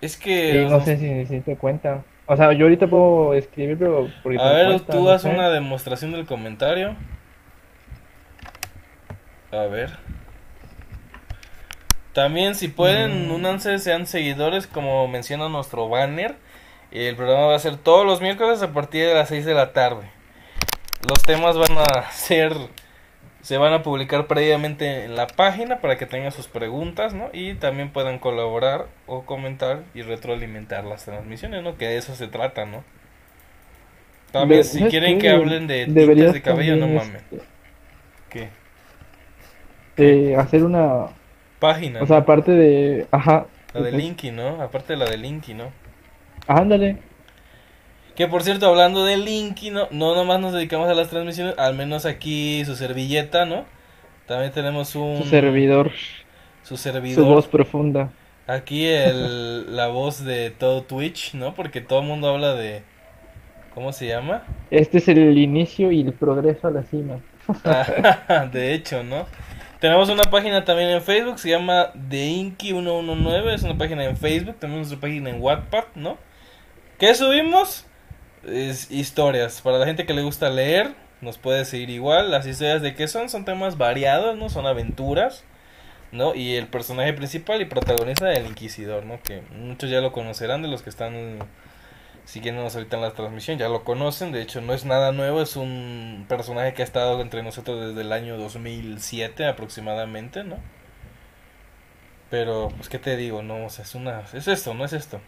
[0.00, 0.66] Es Y que.
[0.68, 2.02] no sé si necesito cuenta.
[2.26, 5.28] O sea, yo ahorita puedo escribir, pero porque A ver, cuenta, tú no haz sé.
[5.30, 6.96] una demostración del comentario.
[9.52, 9.90] A ver.
[12.12, 13.32] También, si pueden, Mm.
[13.32, 16.36] únanse, sean seguidores, como menciona nuestro banner.
[16.92, 19.72] El programa va a ser todos los miércoles a partir de las 6 de la
[19.72, 20.08] tarde.
[21.08, 22.52] Los temas van a ser.
[23.44, 27.30] Se van a publicar previamente en la página para que tengan sus preguntas, ¿no?
[27.32, 31.78] Y también puedan colaborar o comentar y retroalimentar las transmisiones, ¿no?
[31.78, 32.84] Que de eso se trata, ¿no?
[34.32, 37.22] También, De- si ¿sabes quieren que hablen de Deberías de cabello, no mames.
[37.22, 37.42] este,
[38.30, 38.50] ¿Qué?
[39.96, 41.08] eh, hacer una,
[41.58, 42.18] Página, o sea, ¿no?
[42.18, 44.62] aparte de, ajá, La de Linky, ¿no?
[44.62, 45.70] Aparte de la de Linky, ¿no?
[46.46, 46.98] ándale,
[48.16, 49.88] Que por cierto, hablando de Linky, ¿no?
[49.90, 53.64] No nomás nos dedicamos a las transmisiones, al menos aquí su servilleta, ¿no?
[54.26, 55.18] También tenemos un...
[55.22, 55.90] su servidor,
[56.62, 57.24] Su su servidor.
[57.24, 58.10] voz profunda.
[58.46, 61.54] Aquí el, la voz de todo Twitch, ¿no?
[61.54, 62.82] Porque todo el mundo habla de...
[63.74, 64.44] ¿Cómo se llama?
[64.70, 67.18] Este es el inicio y el progreso a la cima.
[67.64, 69.26] Ah, de hecho, ¿no?
[69.80, 74.78] Tenemos una página también en Facebook, se llama TheInky119, es una página en Facebook, tenemos
[74.88, 76.16] nuestra página en Wattpad, ¿no?
[76.98, 77.84] ¿Qué subimos?
[78.46, 82.82] Es historias, para la gente que le gusta leer, nos puede seguir igual, las historias
[82.82, 84.48] de qué son, son temas variados, ¿no?
[84.50, 85.44] Son aventuras,
[86.12, 86.34] ¿no?
[86.34, 89.20] Y el personaje principal y protagonista del Inquisidor, ¿no?
[89.22, 91.38] Que muchos ya lo conocerán de los que están
[92.24, 95.56] siguiéndonos ahorita en la transmisión, ya lo conocen, de hecho no es nada nuevo, es
[95.56, 100.58] un personaje que ha estado entre nosotros desde el año 2007 aproximadamente, ¿no?
[102.30, 103.42] Pero, pues, ¿qué te digo?
[103.42, 104.22] No, o sea, es una...
[104.32, 105.20] Es esto, no es esto.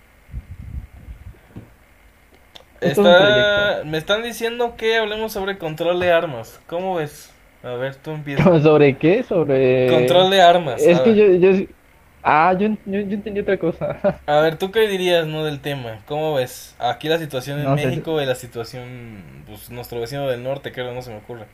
[2.80, 3.18] Es Está...
[3.18, 3.86] proyecto.
[3.86, 6.60] Me están diciendo que hablemos sobre control de armas.
[6.66, 7.32] ¿Cómo ves?
[7.62, 8.44] A ver, tú empiezas.
[8.62, 9.22] ¿Sobre qué?
[9.22, 9.88] Sobre...
[9.88, 10.82] Control de armas.
[10.82, 11.64] Es que yo, yo...
[12.22, 14.20] Ah, yo, yo, yo entendí otra cosa.
[14.26, 16.00] A ver, ¿tú qué dirías, no, del tema?
[16.06, 16.74] ¿Cómo ves?
[16.80, 17.86] Aquí la situación en No sé.
[17.86, 21.44] México y la situación, pues, nuestro vecino del norte, creo, no se me ocurre.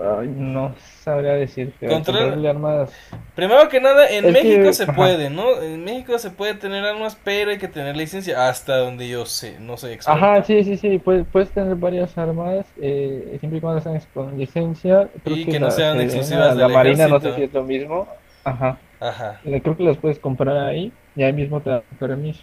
[0.00, 1.88] Ay, no sabría decirte.
[1.88, 2.92] Control- Comprarle armas.
[3.34, 4.92] Primero que nada, en Es que- México se ajá.
[4.94, 5.60] puede, ¿no?
[5.60, 9.58] En México se puede tener armas, pero hay que tener licencia hasta donde yo sé,
[9.58, 10.10] no experto.
[10.12, 10.98] Ajá, sí, sí, sí.
[10.98, 15.08] Puedes, pudes tener varias armas eh, siempre y cuando sean con licencia.
[15.24, 17.64] Creo Y que no sean la exclusivas la del Marina, no sé si es lo
[17.64, 18.06] mismo.
[18.44, 18.78] Ajá.
[19.00, 19.40] Ajá.
[19.44, 22.42] Eh, Creo que las puedes comprar ahí y ahí mismo te dan permiso.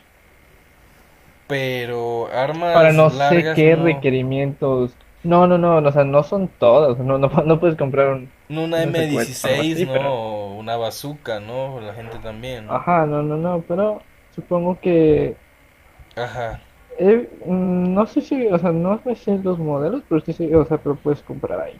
[1.47, 3.83] Pero armas Para no sé qué no.
[3.85, 4.95] requerimientos.
[5.25, 6.97] No, no, no, o sea, no son todas.
[6.99, 8.31] No, no, no puedes comprar un.
[8.49, 9.91] Una no sé cuál, M16, algo así, ¿no?
[9.93, 11.79] pero- Una bazooka, ¿no?
[11.81, 12.67] La gente también.
[12.69, 15.35] Ajá, no, no, no, pero supongo que.
[16.15, 16.61] Ajá.
[16.97, 20.53] eh, mm, no sé si, o sea, no me sé los modelos, pero sí, sí,
[20.53, 21.79] o sea, pero puedes comprar ahí.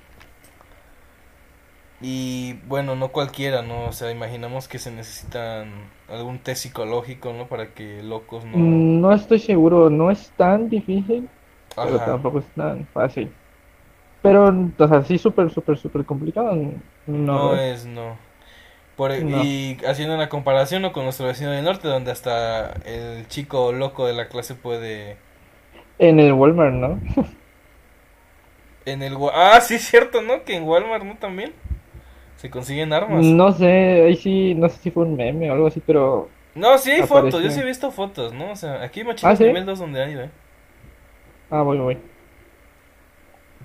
[2.02, 3.86] Y bueno, no cualquiera, ¿no?
[3.88, 7.48] O sea, imaginamos que se necesitan algún test psicológico, ¿no?
[7.48, 8.58] Para que locos no...
[8.58, 11.30] Mm, No estoy seguro, no es tan difícil,
[11.76, 13.32] pero tampoco es tan fácil.
[14.22, 16.56] Pero, o sea, sí, súper, súper, súper complicado.
[16.56, 16.74] No,
[17.06, 18.18] No es, no.
[18.96, 19.44] Por, e, No.
[19.44, 20.94] Y haciendo una comparación ¿no?
[20.94, 25.18] con nuestro vecino del norte, donde hasta el chico loco de la clase puede...
[26.00, 27.00] En el Walmart, ¿no?
[28.86, 29.18] En el...
[29.34, 30.44] Ah, sí, es cierto, ¿no?
[30.44, 31.16] Que en Walmart, ¿no?
[31.18, 31.54] También
[32.38, 33.24] se consiguen armas.
[33.24, 36.30] No sé, ahí sí, no sé si fue un meme o algo así, pero.
[36.54, 38.52] No, sí hay fotos, yo sí he visto fotos, ¿no?
[38.52, 39.44] O sea, aquí hay mochilas ¿Ah, sí?
[39.46, 40.30] nivel 2 donde hay, ¿eh?
[41.50, 41.98] Ah, voy, voy.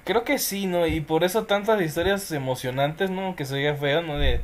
[0.04, 0.86] Creo que sí, ¿no?
[0.86, 3.36] Y por eso tantas historias emocionantes, ¿no?
[3.36, 4.18] Que se oiga feo, ¿no?
[4.18, 4.40] De,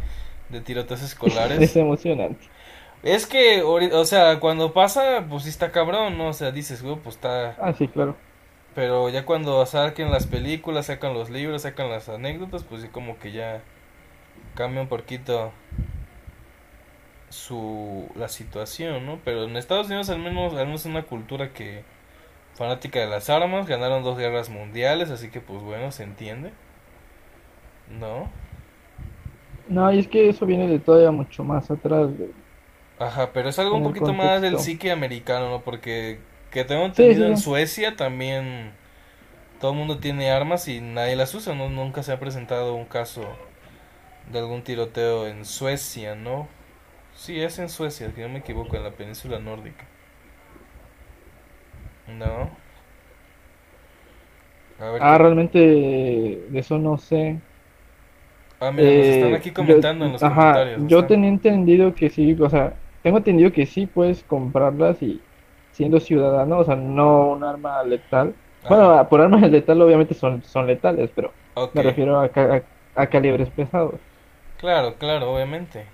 [0.51, 1.59] de tiroteos escolares.
[1.61, 2.47] Es emocionante.
[3.03, 6.29] Es que, o sea, cuando pasa, pues sí está cabrón, ¿no?
[6.29, 7.57] O sea, dices, güey, pues está...
[7.59, 8.17] Ah, sí, claro.
[8.75, 13.19] Pero ya cuando saquen las películas, sacan los libros, sacan las anécdotas, pues sí como
[13.19, 13.63] que ya
[14.55, 15.53] cambia un poquito
[17.29, 19.21] su la situación, ¿no?
[19.25, 21.85] Pero en Estados Unidos al menos, al menos es una cultura que
[22.57, 26.53] fanática de las armas, ganaron dos guerras mundiales, así que pues bueno, se entiende.
[27.89, 28.29] ¿No?
[29.69, 32.17] No, y es que eso viene de todavía mucho más atrás.
[32.19, 32.35] de-
[32.99, 35.63] Ajá, pero es algo un En poquito más del psique americano, ¿no?
[35.63, 36.19] Porque
[36.51, 37.27] que tengo Sí, entendido sí.
[37.27, 38.73] en Suecia también
[39.61, 41.71] todo el mundo tiene armas y nadie las usa, ¿no?
[41.71, 43.39] Nunca se ha presentado un caso
[44.33, 46.49] de algún tiroteo en Suecia, ¿no?
[47.17, 49.87] Sí, es en Suecia, si no me equivoco, en la península nórdica.
[52.07, 52.51] ¿No?
[54.79, 57.43] A ver, Ah, qué- realmente de eso no sé.
[58.61, 60.83] ah, mira, nos están Eh, aquí yo- comentando en los ajá, comentarios.
[60.87, 65.27] yo tenía entendido que sí, o sea, tengo entendido que sí puedes comprarlas y
[65.71, 68.37] siendo ciudadano, o sea, no un arma letal.
[68.69, 71.35] Bueno, Ajá, a- por armas letal obviamente son, son letales, pero
[71.73, 74.01] me refiero a, ca- a, a calibres pesados.
[74.59, 75.89] Claro, claro, obviamente.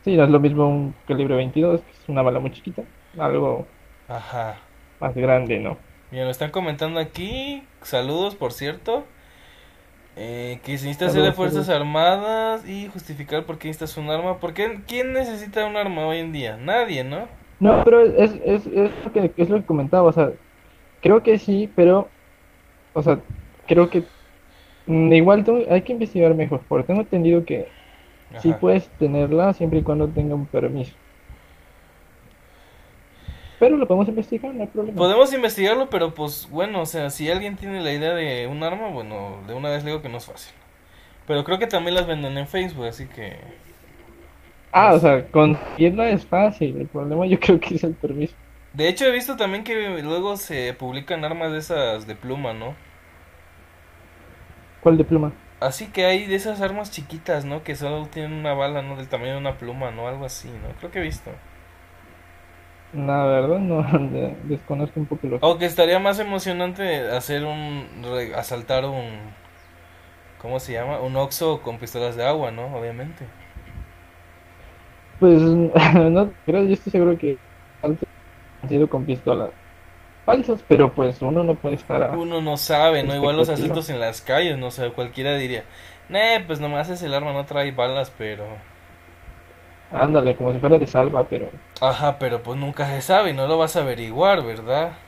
[0.00, 2.84] Sí, no es lo mismo un calibre 22, que es una bala muy chiquita,
[3.18, 3.76] algo
[4.08, 4.67] Ajá.
[5.00, 5.78] Más grande, ¿no?
[6.10, 9.04] Mira, me están comentando aquí, saludos por cierto,
[10.16, 11.68] eh, que se necesita ser de Fuerzas saludos.
[11.68, 14.40] Armadas y justificar por qué necesitas un arma.
[14.40, 14.80] ¿Por qué?
[14.86, 16.56] ¿Quién necesita un arma hoy en día?
[16.56, 17.28] Nadie, ¿no?
[17.60, 20.32] No, pero es, es, es lo que, es lo que comentaba, o sea,
[21.00, 22.14] creo que sí, pero,
[22.94, 23.24] o sea,
[23.66, 24.10] creo que
[24.86, 27.74] mm, igual tengo- hay que investigar mejor, porque tengo entendido que
[28.36, 28.54] sí Ajá.
[28.54, 30.98] puedes tenerla siempre y cuando tenga un permiso.
[33.58, 34.96] Pero lo podemos investigar, no hay problema.
[34.96, 38.88] Podemos investigarlo, pero pues bueno, o sea, si alguien tiene la idea de un arma,
[38.88, 40.54] bueno, de una vez le digo que no es fácil.
[41.26, 43.36] Pero creo que también las venden en Facebook, así que...
[44.70, 48.34] Ah, o sea, conseguirla es fácil, el problema yo creo que es el permiso.
[48.72, 52.74] De hecho, he visto también que luego se publican armas de esas de pluma, ¿no?
[54.80, 55.32] ¿Cuál de pluma?
[55.60, 57.64] Así que hay de esas armas chiquitas, ¿no?
[57.64, 58.96] Que solo tienen una bala, ¿no?
[58.96, 60.06] Del tamaño de una pluma, ¿no?
[60.06, 60.68] Algo así, ¿no?
[60.78, 61.32] Creo que he visto.
[62.92, 68.02] La verdad no de- desconozco un poco lo Aunque estaría más emocionante hacer un...
[68.04, 69.34] re- asaltar un...
[70.38, 71.00] ¿Cómo se llama?
[71.00, 72.74] Un Oxxo con pistolas de agua, ¿no?
[72.76, 73.26] Obviamente.
[75.18, 77.40] Pues no creo, yo estoy seguro que
[77.82, 77.98] han
[78.68, 79.52] sido con pistolas
[80.24, 82.22] falsas, pero pues uno no puede estar a...
[82.22, 83.14] Uno no sabe, ¿no?
[83.14, 85.64] Igual los asaltos en las calles, no sé, cualquiera diría...
[86.08, 88.46] Nah, pues nomás es el arma, no trae balas, pero...
[89.90, 91.50] Ándale, como si fuera de salva, pero...
[91.80, 94.98] Ajá, pero pues nunca se sabe, no lo vas a averiguar, ¿verdad?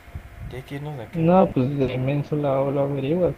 [0.49, 1.25] Ya hay que irnos de aquí.
[1.27, 3.35] No, pues de inmenso lo, lo averiguas.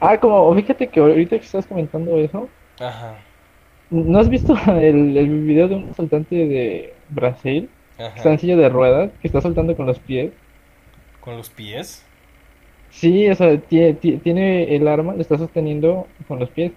[0.00, 2.50] Ah, como, fíjate que ahorita que estás comentando eso,
[2.80, 3.26] Ajá,
[3.90, 7.70] ¿no has visto el, el video de un asaltante de Brasil?
[8.14, 8.38] Que está en ajá.
[8.38, 10.32] silla de ruedas, que está saltando con los pies.
[11.20, 12.04] ¿Con los pies?
[12.90, 16.72] Sí, o sea, tie- tie- tiene el arma, lo está sosteniendo con los pies.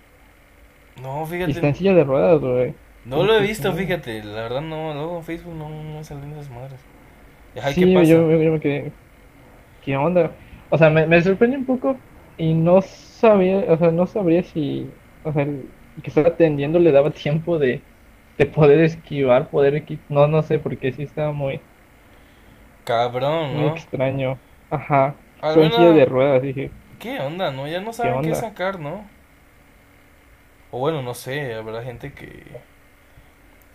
[0.96, 2.76] No, Y está en fíjate, silla de ruedas, güey.
[3.10, 6.50] No lo he visto, fíjate, la verdad no, luego en Facebook no, no salen esas
[6.50, 6.82] madres.
[7.58, 8.26] Ajá, ¿y Sí, ¿qué pasa?
[8.26, 8.98] yo, yo me quedé.
[9.82, 10.38] ¿Qué onda?
[10.70, 12.04] O sea, me, me sorprende un poco
[12.38, 14.96] y no sabía, o sea, no sabría si.
[15.24, 17.88] O sea, el que estaba atendiendo le daba tiempo de,
[18.38, 21.68] de poder esquivar, poder equi- no, no sé, porque sí estaba muy,
[22.84, 23.70] Cabrón, muy ¿no?
[23.70, 24.42] extraño.
[24.70, 27.68] Ajá, Al fue de ruedas, dije, ¿qué onda, no?
[27.68, 28.44] Ya no ¿qué saben qué onda?
[28.44, 29.10] sacar, ¿no?
[30.72, 32.62] O bueno, no sé, habrá gente que,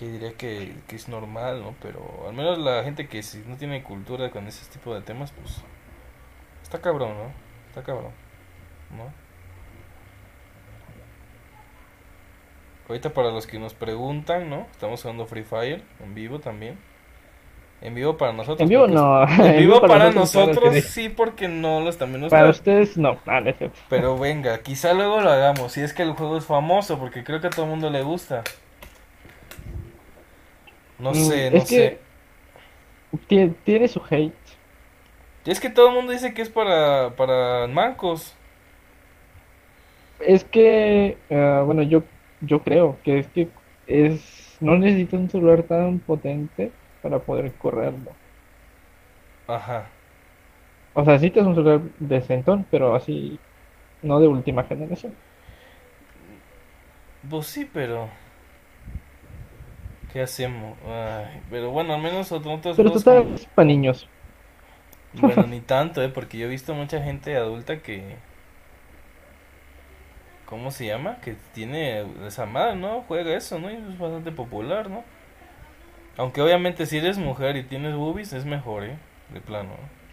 [0.05, 1.74] que diría que, que es normal, ¿no?
[1.80, 5.32] Pero al menos la gente que si no tiene cultura con ese tipo de temas,
[5.32, 5.62] pues
[6.62, 7.32] está cabrón, ¿no?
[7.68, 8.12] Está cabrón,
[8.96, 9.12] ¿no?
[12.86, 14.66] Ahorita para los que nos preguntan, ¿no?
[14.72, 16.78] Estamos jugando Free Fire en vivo también.
[17.80, 18.61] En vivo para nosotros.
[18.61, 21.09] En vivo no, En vivo para nosotros, sí.
[21.09, 23.72] porque no los también nos Para ustedes no, cierto.
[23.88, 25.72] Pero venga, quizá luego lo hagamos.
[25.72, 28.02] Si es que el juego es famoso, porque creo que a todo el mundo le
[28.02, 28.42] gusta.
[31.07, 31.88] No Mm, sé, no es sé.
[31.92, 31.98] que
[33.28, 34.34] tie- tiene su hate.
[35.46, 38.34] Es que todo el mundo dice que es para, para mancos.
[40.18, 42.05] Es que, ah, bueno, yo,
[42.40, 43.52] yo creo que es que
[43.86, 48.18] es, no necesitas un celular tan potente para poder correrlo.
[49.46, 49.86] Ajá.
[50.94, 53.44] O sea, necesitas un celular decentón, pero así,
[54.02, 55.18] no de última generación.
[57.28, 58.09] Pues sí, pero.
[60.14, 60.78] ¿Qué hacemos?
[60.86, 64.08] Ay, pero bueno, al menos otros Pero juegos total, como- es para niños.
[65.14, 66.08] Bueno, ni tanto, ¿eh?
[66.08, 68.16] Porque yo he visto mucha gente adulta que...
[70.46, 71.20] ¿Cómo se llama?
[71.20, 73.02] Que tiene esa madre, ¿no?
[73.08, 73.70] Juega eso, ¿no?
[73.70, 75.02] Y es bastante popular, ¿no?
[76.16, 78.96] Aunque obviamente si eres mujer y tienes boobies es mejor, ¿eh?
[79.32, 79.70] De plano.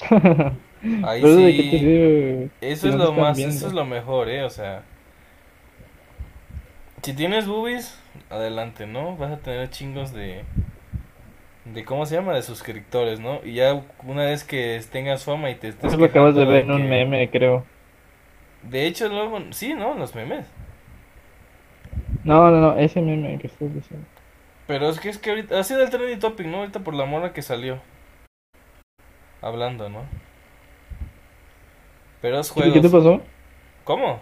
[0.10, 0.58] ¿no?
[1.08, 2.50] Ahí sí...
[2.60, 4.44] Eso es lo más, eso es lo mejor, ¿eh?
[4.44, 4.84] O sea...
[7.04, 9.16] Si tienes boobies, adelante, ¿no?
[9.18, 10.44] Vas a tener chingos de...
[11.66, 13.40] De cómo se llama, de suscriptores, ¿no?
[13.44, 16.64] Y ya una vez que tengas fama y te estés Eso lo acabas de ver
[16.64, 17.66] en un que- meme, creo.
[18.64, 19.94] De hecho, luego, sí, ¿no?
[19.96, 20.46] Los memes.
[22.24, 24.08] No, no, no, ese meme que estás diciendo.
[24.68, 26.58] Pero es que es que ahorita ha sido el trending topic, ¿no?
[26.60, 27.80] Ahorita por la mora que salió.
[29.42, 30.06] Hablando, ¿no?
[32.22, 32.90] Pero es ¿Qué, qué te juegos.
[32.90, 33.22] pasó?
[33.86, 34.22] ¿Cómo?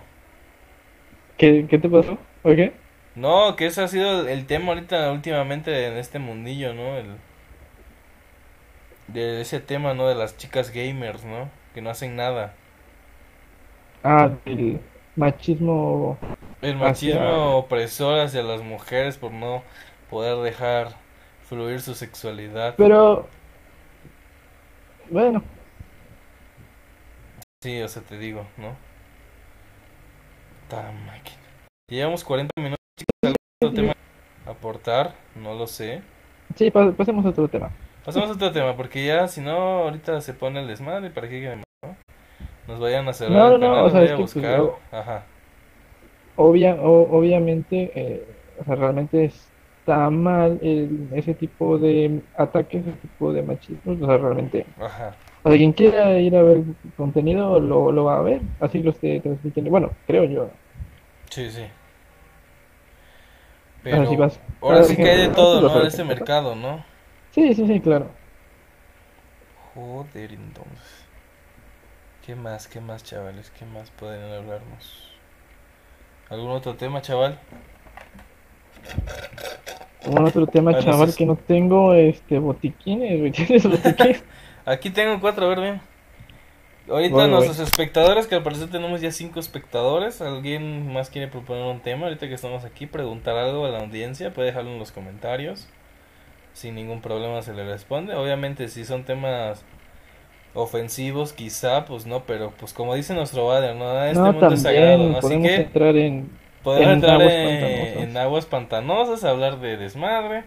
[1.38, 2.18] ¿Qué, qué te pasó?
[2.44, 2.74] ¿O qué?
[3.20, 6.96] No, que ese ha sido el tema ahorita últimamente en este mundillo, ¿no?
[6.98, 7.18] El
[9.08, 10.08] de ese tema, ¿no?
[10.08, 11.50] De las chicas gamers, ¿no?
[11.74, 12.54] Que no hacen nada.
[14.04, 14.80] Ah, el
[15.16, 16.18] machismo.
[16.62, 19.64] El Hacia- machismo opresor hacia las mujeres por no
[20.10, 20.90] poder dejar
[21.48, 22.76] fluir su sexualidad.
[22.78, 23.28] Pero.
[25.10, 25.44] Bueno,
[27.62, 28.78] Sí, o sea, te digo, ¿no?
[30.70, 31.38] Ta máquina.
[31.90, 32.78] Llevamos 40 minutos, chicos.
[32.78, 32.79] ¿Algún
[33.62, 33.94] otro tema
[34.46, 35.14] a aportar?
[35.36, 36.02] No lo sé.
[36.56, 37.70] sí, pa- pasemos a otro tema.
[38.06, 39.52] Pasamos a otro tema, porque ya, si no,
[39.84, 41.10] ahorita se pone el desmadre.
[41.10, 41.96] ¿Para queremos, no?
[42.68, 44.58] Nos vayan a cerrar No, el no, canal, o sea, es que, pues, buscar.
[44.58, 45.24] yo- Ajá.
[46.36, 48.26] Obvia, o- obviamente, eh,
[48.62, 53.94] o sea, realmente está mal el- ese tipo de ataques, ese tipo de machismo.
[54.02, 54.66] O sea, realmente.
[54.80, 55.16] Ajá.
[55.44, 56.60] O sea, quien quiera ir a ver
[56.98, 58.42] contenido lo, lo va a ver.
[58.60, 59.70] Así lo esté transmitiendo.
[59.72, 60.50] Bueno, creo yo.
[61.30, 61.64] Sí, sí.
[63.92, 64.40] Ahora Pero vas.
[64.62, 65.80] ahora sí que hay de todo, ¿no?
[65.80, 66.10] En este ¿no?
[66.10, 66.84] mercado, ¿no?
[67.32, 68.12] Sí, sí, sí, claro.
[69.74, 71.08] Joder, entonces.
[72.22, 73.50] ¿Qué más, qué más, chavales?
[73.52, 75.18] ¿Qué más pueden hablarnos?
[76.30, 77.40] ¿Algún otro tema, chaval?
[80.06, 83.32] Un otro tema, Ah, chaval, que no tengo este botiquines.
[83.36, 84.24] ¿Tienes botiquines?
[84.66, 85.82] Aquí tengo cuatro, a ver, ven.
[86.90, 87.30] Ahorita voy.
[87.30, 90.22] nuestros espectadores, que al parecer tenemos ya cinco espectadores.
[90.22, 92.08] ¿Alguien más quiere proponer un tema?
[92.08, 95.68] Ahorita que estamos aquí, preguntar algo a la audiencia, puede dejarlo en los comentarios.
[96.54, 98.16] Sin ningún problema se le responde.
[98.16, 99.64] Obviamente, si son temas
[100.54, 103.86] ofensivos, quizá, pues no, pero pues como dice nuestro Vader, ¿no?
[103.86, 105.18] Nada de este No, mundo es sagrado, ¿no?
[105.20, 106.30] Así que entrar en...
[106.64, 110.44] podemos en entrar aguas en, en aguas pantanosas, hablar de desmadre,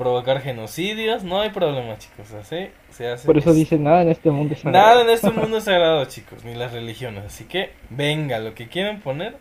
[0.00, 1.22] provocar genocidios.
[1.22, 2.32] No hay problema, chicos.
[2.32, 3.26] Así se hace.
[3.26, 4.54] Por eso es- dice nada en este mundo.
[4.54, 5.02] es Nada sagrado".
[5.02, 7.24] en este mundo es sagrado, chicos, ni las religiones.
[7.24, 9.36] Así que, venga, lo que quieran poner,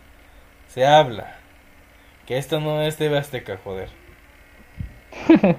[0.68, 1.38] se habla.
[2.28, 3.90] Que esto no es TV Azteca, joder.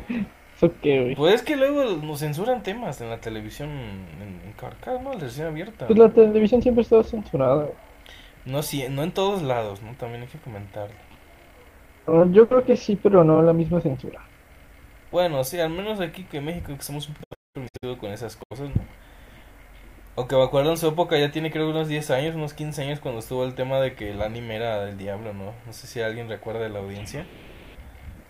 [0.56, 1.14] ¿Eso qué, güey?
[1.16, 5.10] Pues es que luego nos censuran temas en la televisión en, en ¿no?
[5.12, 5.86] La televisión abierta.
[5.86, 7.68] Pues la televisión siempre estado censurada.
[8.44, 9.92] No, sí, no en todos lados, ¿no?
[9.94, 10.94] También hay que comentarlo.
[12.06, 14.20] Ah, Yo creo que sí, pero no la misma censura.
[15.10, 18.36] Bueno, sí, al menos aquí que en México que somos un poco permisivos con esas
[18.36, 18.82] cosas, ¿no?
[20.16, 23.00] Aunque me acuerdo en su época, ya tiene creo unos 10 años, unos 15 años
[23.00, 25.52] cuando estuvo el tema de que el anime era del diablo, ¿no?
[25.66, 27.24] No sé si alguien recuerda de la audiencia.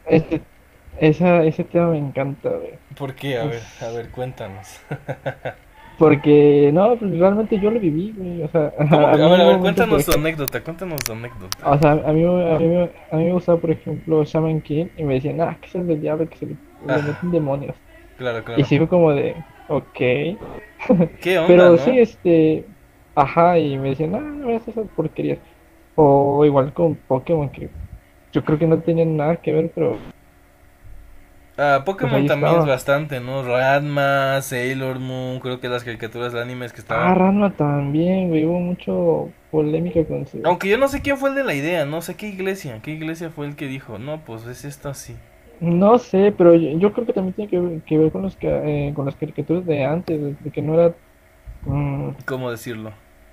[0.07, 0.41] Este,
[0.99, 2.79] esa, ese tema me encanta, güey.
[2.97, 3.39] ¿Por qué?
[3.39, 4.81] A ver, a ver, cuéntanos.
[5.99, 8.43] Porque, no, pues realmente yo lo viví, güey.
[8.43, 8.73] O sea.
[8.79, 11.71] A ver, a ver, cuéntanos tu anécdota, cuéntanos tu anécdota.
[11.71, 15.05] O sea, a mí, a mí, a mí me gustaba, por ejemplo, Shaman King y
[15.05, 16.47] me decían, ah, que es el del diablo, que se
[16.83, 17.03] le Ajá.
[17.03, 17.77] meten demonios.
[18.17, 18.65] Claro, Y claro.
[18.65, 19.99] sí fue como de, ok.
[21.21, 21.79] ¿Qué onda, Pero no?
[21.79, 22.67] sí, este,
[23.15, 25.41] ajá, y me decían, ah, no veas esas porquerías.
[25.95, 27.71] O igual con Pokémon, que
[28.33, 30.07] yo creo que no tenían nada que ver, pero
[31.57, 32.59] Ah, Pokémon también estaba.
[32.59, 33.43] es bastante, ¿no?
[33.45, 37.15] Ranma, Sailor Moon, creo que las caricaturas de animes que ah, estaban.
[37.15, 40.39] Ranma también, güey, hubo mucho polémica con su...
[40.43, 42.91] Aunque yo no sé quién fue el de la idea, no sé qué iglesia, qué
[42.91, 45.19] iglesia fue el que dijo, no, pues es esto así.
[45.61, 48.37] No sé, pero yo, yo creo que también tiene que ver, que ver con los,
[48.41, 50.95] eh, con las caricaturas de antes, de, que no era,
[51.63, 52.93] mm, ¿Cómo decirlo?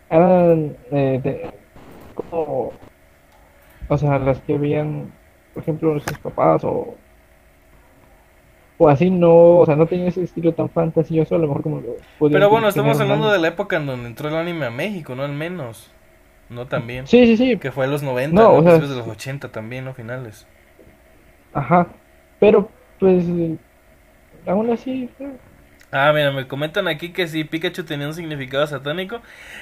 [0.10, 1.54] eran eh, de,
[2.16, 2.74] como,
[3.88, 5.14] o sea, las que veían,
[5.54, 6.98] por ejemplo, sus papás o,
[8.78, 11.82] o así no, o sea, no tenían ese estilo tan fantasioso, a lo mejor como
[11.82, 11.96] lo
[12.30, 15.24] Pero bueno, estamos hablando de la época en donde entró el anime a México, ¿no?
[15.24, 15.92] Al menos.
[16.50, 17.08] No también.
[17.08, 18.58] Sí, sí, sí, Que fue en los 90, No, ¿no?
[18.60, 19.94] o sea, de los 80 también, ¿no?
[19.94, 20.48] Finales.
[21.54, 21.88] ajá,
[22.40, 22.70] pero
[23.00, 23.26] pues,
[24.48, 25.38] aún así, eh,
[25.92, 29.22] Ah, mira, me comentan aquí que sí, Pikachu tenía un significado satánico.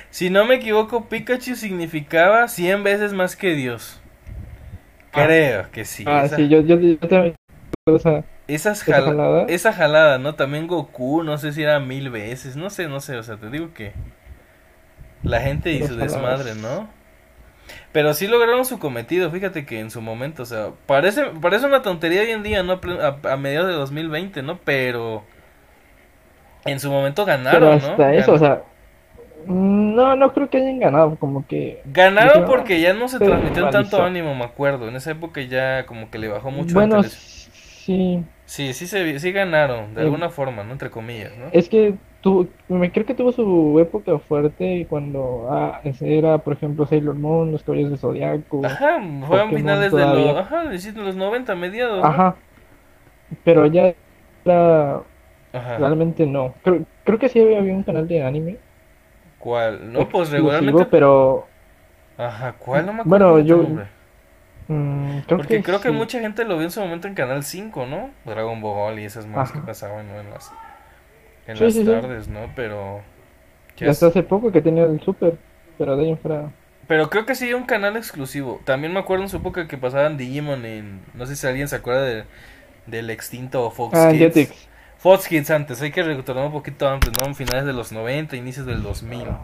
[0.09, 3.99] Si no me equivoco, Pikachu significaba 100 veces más que Dios.
[5.13, 5.25] Ah.
[5.25, 6.03] Creo que sí.
[6.07, 7.35] ah, esa, sí, yo, yo, yo también,
[7.87, 9.45] o sea, esas esa jala- jalada.
[9.47, 10.35] esa jalada, ¿no?
[10.35, 13.49] También Goku, no sé si era mil veces, no sé, no sé, o sea, te
[13.49, 13.93] digo que
[15.23, 16.87] la gente y su desmadre, ¿no?
[17.91, 21.81] Pero sí lograron su cometido, fíjate que en su momento, o sea, parece, parece una
[21.81, 22.79] tontería hoy en día, ¿no?
[23.01, 24.59] A, a mediados de 2020, ¿no?
[24.63, 25.23] Pero
[26.65, 27.91] en su momento Pero ganaron, ¿no?
[27.93, 28.63] hasta eso, o sea,
[29.47, 33.69] no, no creo que hayan ganado, como que, Ganaron porque ya no se "Ah, transmitió
[33.69, 34.03] tanto realizó".
[34.03, 34.87] ánimo, me acuerdo.
[34.89, 39.31] En esa época ya como que le bajó mucho Bueno, sí, Sí, sí, se, sí
[39.31, 40.71] ganaron, de Eh, alguna forma, ¿no?
[40.71, 41.51] Entre comillas, ¿no?
[41.51, 41.95] es que
[42.25, 47.51] tu, me creo que tuvo su época fuerte cuando ah, era, por ejemplo, Sailor Moon,
[47.51, 52.01] los Caballeros de Zodiaco, Ajá, fue a Pokémon finales de los, ajá, los 90, mediados,
[52.01, 52.09] ¿no?
[52.09, 52.35] ajá,
[53.43, 53.93] pero ya
[54.43, 55.01] era,
[55.53, 55.77] Ajá.
[55.77, 56.55] realmente no.
[56.63, 58.57] Creo, creo que sí había, había un canal de anime
[59.39, 59.93] ¿Cuál?
[59.93, 60.85] No, pues regularmente.
[60.85, 61.45] pero
[62.17, 62.85] Ajá, ¿cuál?
[62.87, 63.57] No me acuerdo Bueno, yo-
[64.67, 67.43] mm, creo Porque que creo que mucha gente lo vio en su momento en Canal
[67.43, 68.09] 5, ¿no?
[68.25, 70.07] Dragon Ball y esas más que pasaban.
[70.09, 70.51] En las,
[71.47, 72.51] en Sí, las sí, tardes, ¿no?
[72.55, 73.03] Pero.
[73.85, 75.39] hasta es- hace poco que tenía el Super,
[75.77, 76.51] pero de ahí en fuera.
[76.87, 78.61] Pero creo que sí un canal exclusivo.
[78.65, 81.01] También me acuerdo en su época que pasaban Digimon en.
[81.13, 82.25] No sé si alguien se acuerda de-
[82.87, 84.19] del extinto Fox Ah, Kids.
[84.19, 84.69] Jetix.
[84.97, 87.25] Fox Kids antes, hay que retornar un poquito antes, ¿no?
[87.25, 89.39] En finales de los 90, inicios del 2000.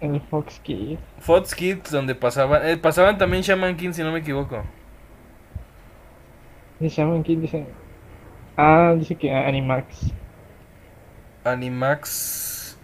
[0.00, 0.98] El Fox Kids.
[1.18, 2.66] Fox Kids, donde pasaban.
[2.66, 4.64] eh, pasaban también Shaman King, si no me equivoco.
[6.78, 7.66] Se llaman King, dice.
[8.56, 10.12] Ah, dice que Animax.
[11.44, 12.78] Animax.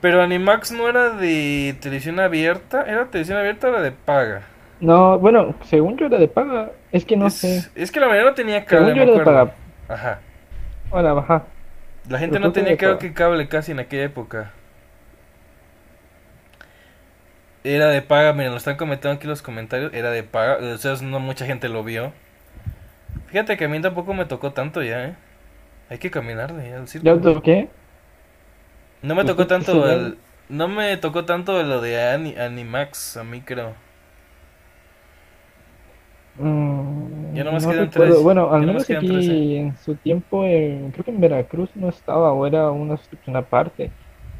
[0.00, 2.82] Pero Animax no era de televisión abierta.
[2.82, 4.42] ¿Era televisión abierta o era de paga?
[4.80, 6.72] No, bueno, según yo era de paga.
[6.92, 7.70] Es que no es, sé.
[7.74, 9.54] es que la mayoría no tenía Según cable, yo me era de paga.
[9.88, 10.20] Ajá.
[10.90, 11.44] Ahora, baja.
[12.08, 14.52] La gente Pero no tenía de creo que cable casi en aquella época.
[17.64, 19.92] Era de paga, miren, lo están comentando aquí los comentarios.
[19.94, 22.12] Era de paga, o sea, no mucha gente lo vio.
[23.28, 25.14] Fíjate que a mí tampoco me tocó tanto ya, ¿eh?
[25.88, 27.06] Hay que caminarle ya al circo.
[27.06, 27.68] ¿Ya toqué?
[29.02, 33.24] No me ¿Lo tocó tanto el, no me tocó tanto lo de Ani- Animax, a
[33.24, 33.74] mí creo.
[36.38, 38.14] Mm, Ya nomás no quedan recuerdo.
[38.14, 38.22] tres.
[38.22, 41.70] Bueno, al Ya menos quedan tres, aquí en su tiempo, en- creo que en Veracruz
[41.74, 43.90] no estaba, o era una suscripción aparte.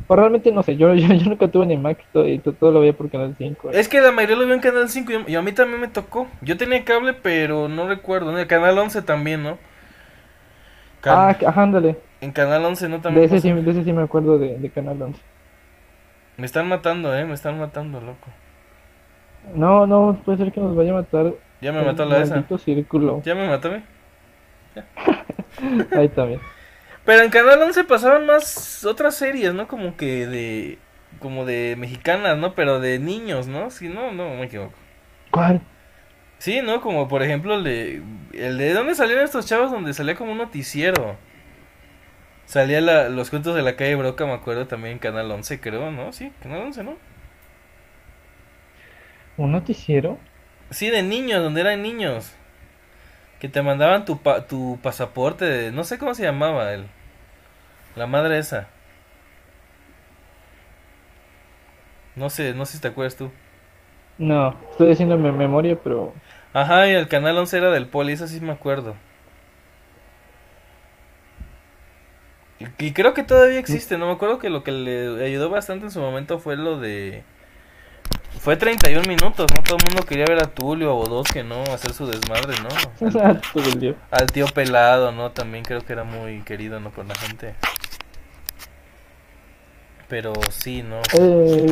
[0.06, 2.80] O realmente no sé, yo, yo, yo nunca tuve Animax todo, y to- todo lo
[2.80, 3.70] veía por Canal 5.
[3.70, 5.88] Es que la mayoría lo vio en Canal 5 y, y a mí también me
[5.88, 6.26] tocó.
[6.42, 8.32] Yo tenía cable, pero no recuerdo.
[8.32, 9.58] En el Canal 11 también, ¿no?
[11.00, 11.96] Can- Ah, que- ajá, ándale.
[12.20, 13.24] En Canal 11 no De también.
[13.26, 15.20] ese, sí, de ese sí me acuerdo de, de Canal 11.
[16.36, 18.28] Me están matando, eh, me están matando, loco.
[19.54, 22.44] No, no, puede ser que nos vaya a matar Ya me mató la esa.
[22.58, 23.22] círculo.
[23.24, 23.82] Ya me mató, ¿eh?
[25.96, 26.40] Ahí también.
[27.04, 29.66] Pero en Canal 11 pasaban más otras series, ¿no?
[29.68, 30.78] Como que de
[31.18, 32.54] como de mexicanas, ¿no?
[32.54, 33.70] Pero de niños, ¿no?
[33.70, 34.74] Sí, no, no me equivoco.
[35.30, 35.60] ¿Cuál?
[36.38, 36.80] Sí, ¿no?
[36.80, 38.02] Como por ejemplo el de
[38.32, 41.18] el de ¿dónde salieron estos chavos donde salía como un noticiero?
[42.50, 45.90] Salía la- los cuentos de la calle Broca, me acuerdo también en Canal 11, creo,
[45.90, 46.12] ¿no?
[46.12, 46.98] Sí, Canal 11, ¿no?
[49.36, 50.18] ¿Un noticiero?
[50.70, 52.32] Sí, de niños, donde eran niños.
[53.40, 56.86] Que te mandaban tu, pa- tu pasaporte, de- no sé cómo se llamaba él.
[57.94, 58.68] La madre esa.
[62.16, 63.30] No sé, no sé si te acuerdas tú.
[64.18, 66.12] No, estoy haciendo mi memoria, pero
[66.52, 68.94] Ajá, y el canal 11 era del poli, eso sí me acuerdo.
[72.78, 75.90] Y creo que todavía existe, no me acuerdo que lo que le ayudó bastante en
[75.90, 77.22] su momento fue lo de...
[78.40, 79.62] Fue 31 minutos, ¿no?
[79.62, 83.20] Todo el mundo quería ver a Tulio o dos que no, hacer su desmadre, ¿no?
[83.20, 83.40] Al,
[84.10, 85.30] al tío pelado, ¿no?
[85.30, 86.90] También creo que era muy querido, ¿no?
[86.90, 87.54] Por la gente.
[90.08, 91.00] Pero sí, ¿no?
[91.18, 91.70] Eh,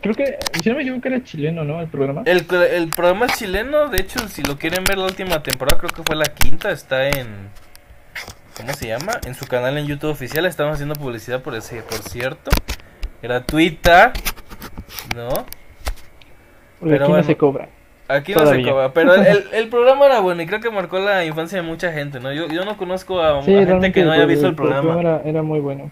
[0.00, 1.80] creo que, si no me equivoco, era chileno, ¿no?
[1.80, 2.22] El programa.
[2.24, 5.90] El, el programa es chileno, de hecho, si lo quieren ver la última temporada, creo
[5.90, 7.50] que fue la quinta, está en...
[8.56, 9.20] ¿Cómo se llama?
[9.26, 12.50] En su canal en YouTube oficial, estamos haciendo publicidad por ese, por cierto.
[13.20, 14.12] Gratuita,
[15.14, 15.28] ¿no?
[16.80, 17.68] Pero aquí no se cobra.
[18.06, 21.24] Aquí no se cobra, pero el, el, programa era bueno y creo que marcó la
[21.24, 22.32] infancia de mucha gente, ¿no?
[22.32, 25.00] Yo, yo no conozco a, gente que no haya visto el, programa.
[25.00, 25.90] Era, era, muy bueno.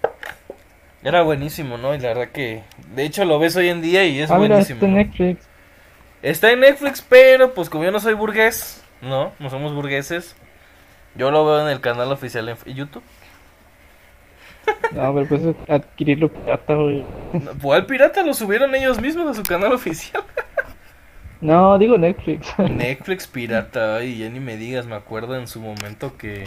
[1.03, 1.95] Era buenísimo, ¿no?
[1.95, 2.63] Y la verdad que,
[2.95, 4.77] de hecho, lo ves hoy en día y es ah, buenísimo.
[4.77, 5.49] está en Netflix.
[6.23, 9.33] Está en Netflix, pero pues como yo no soy burgués, ¿no?
[9.41, 10.37] No somos burgueses.
[11.15, 13.03] Yo lo veo en el canal oficial en YouTube.
[14.93, 17.05] No, pero pues adquirirlo pirata, güey.
[17.61, 18.23] ¿Cuál pirata?
[18.23, 20.23] Lo subieron ellos mismos a su canal oficial.
[21.41, 22.57] No, digo Netflix.
[22.59, 26.47] Netflix pirata, ay, ya ni me digas, me acuerdo en su momento que...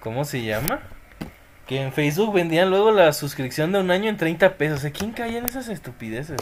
[0.00, 0.80] ¿Cómo se llama?
[1.66, 4.84] Que en Facebook vendían luego la suscripción de un año en 30 pesos.
[4.84, 6.38] ¿A quién caía en esas estupideces?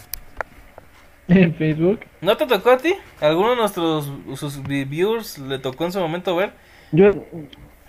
[1.28, 2.00] ¿En Facebook?
[2.20, 2.94] ¿No te tocó a ti?
[3.20, 6.52] ¿Alguno de nuestros sus viewers le tocó en su momento ver?
[6.94, 7.10] Yo,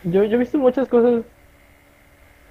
[0.03, 1.23] yo, yo he visto muchas cosas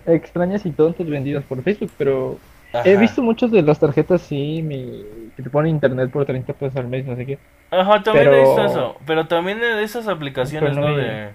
[0.07, 2.39] extrañas y tontas vendidas por Facebook, pero
[2.85, 5.05] he visto muchos de las tarjetas sí, mi,
[5.37, 7.39] que te ponen internet por 30 pesos al mes, no sé qué.
[7.71, 10.97] Ajá, también he visto eso, pero también de esas aplicaciones, ¿no?
[10.97, 11.31] De,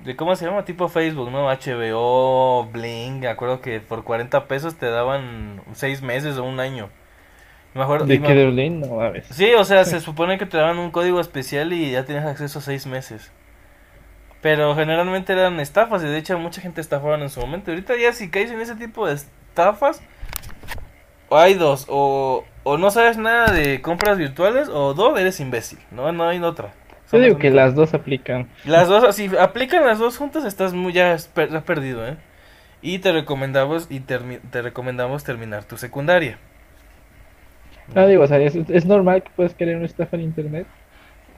[0.00, 0.64] de, ¿cómo se llama?
[0.64, 1.48] Tipo Facebook, ¿no?
[1.48, 6.88] HBO, Bling, acuerdo que por 40 pesos te daban 6 meses o un año.
[7.74, 8.80] Me acuerdo, ¿De qué de Bling?
[8.80, 9.24] No, a ver.
[9.24, 12.60] Sí, o sea, se supone que te daban un código especial y ya tienes acceso
[12.60, 13.32] a 6 meses.
[14.40, 17.70] Pero generalmente eran estafas y de hecho mucha gente estafaban en su momento.
[17.70, 20.00] Ahorita ya si caes en ese tipo de estafas,
[21.30, 21.86] hay dos.
[21.88, 25.78] O, o no sabes nada de compras virtuales o dos, eres imbécil.
[25.90, 26.72] No, no hay otra.
[27.10, 28.48] Yo digo que las dos aplican.
[28.64, 32.16] Las dos, si aplican las dos juntas, estás muy ya has perdido, ¿eh?
[32.82, 36.38] Y te recomendamos y te recomendamos terminar tu secundaria.
[37.94, 40.66] No digo, o sea, es, es normal que puedas querer una estafa en internet.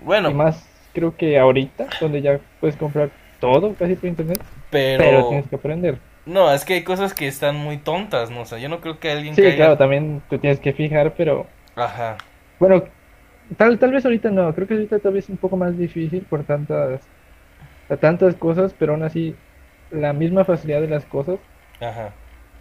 [0.03, 3.11] Bueno, y más creo que ahorita, donde ya puedes comprar
[3.41, 4.41] todo casi por internet.
[4.71, 5.99] Pero, tienes que aprender.
[6.27, 8.43] No, es que hay cosas que están muy tontas, ¿no?
[8.43, 9.35] O sea, yo no creo que alguien.
[9.35, 11.47] Sí, claro, también tú tienes que fijar, pero.
[11.75, 12.19] Ajá.
[12.59, 12.85] Bueno,
[13.57, 16.23] tal, tal vez ahorita no, creo que ahorita tal vez es un poco más difícil
[16.29, 17.01] por tantas.
[18.01, 19.35] tantas cosas, pero aún así,
[19.91, 21.39] la misma facilidad de las cosas.
[21.81, 22.13] Ajá.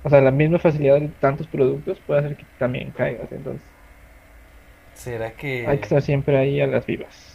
[0.03, 3.67] O sea, la misma facilidad de tantos productos puede hacer que también caigas, entonces.
[4.93, 5.67] ¿Será que.?
[5.67, 7.28] Hay que estar siempre ahí a las vivas.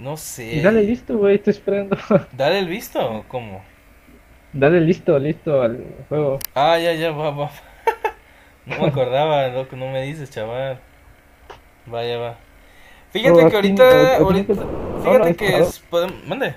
[0.00, 0.62] No sé.
[0.62, 1.94] Dale listo, güey, estoy esperando.
[2.32, 3.62] ¿Dale el visto o cómo?
[4.50, 6.38] Dale listo, listo al juego.
[6.54, 7.50] Ah, ya, ya, va, va.
[8.66, 10.80] no me acordaba, lo que no me dices, chaval.
[11.84, 12.36] Vaya, va.
[13.10, 14.54] Fíjate que ahorita, ahorita,
[15.02, 15.84] fíjate que es,
[16.26, 16.54] mande.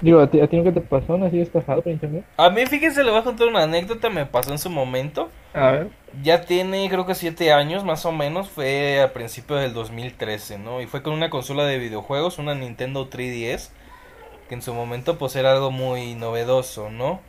[0.00, 1.16] Digo, ¿a ti, ¿a ti nunca te pasó?
[1.16, 2.24] ¿No has sido estafado por internet?
[2.36, 5.30] A mí, fíjense, le voy a contar una anécdota, me pasó en su momento.
[5.52, 5.88] A ver.
[6.22, 10.80] Ya tiene, creo que siete años más o menos, fue a principios del 2013, ¿no?
[10.80, 13.70] Y fue con una consola de videojuegos, una Nintendo 3DS,
[14.48, 17.20] que en su momento pues era algo muy novedoso, ¿no?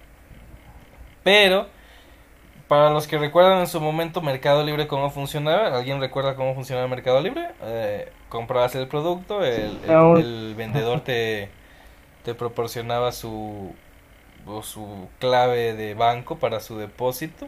[1.24, 1.68] Pero,
[2.68, 6.88] para los que recuerdan en su momento Mercado Libre cómo funcionaba, ¿alguien recuerda cómo funcionaba
[6.88, 7.50] Mercado Libre?
[7.64, 11.50] Eh, comprabas el producto, el, el vendedor te
[12.26, 13.74] te proporcionaba su,
[14.64, 17.48] su clave de banco para su depósito.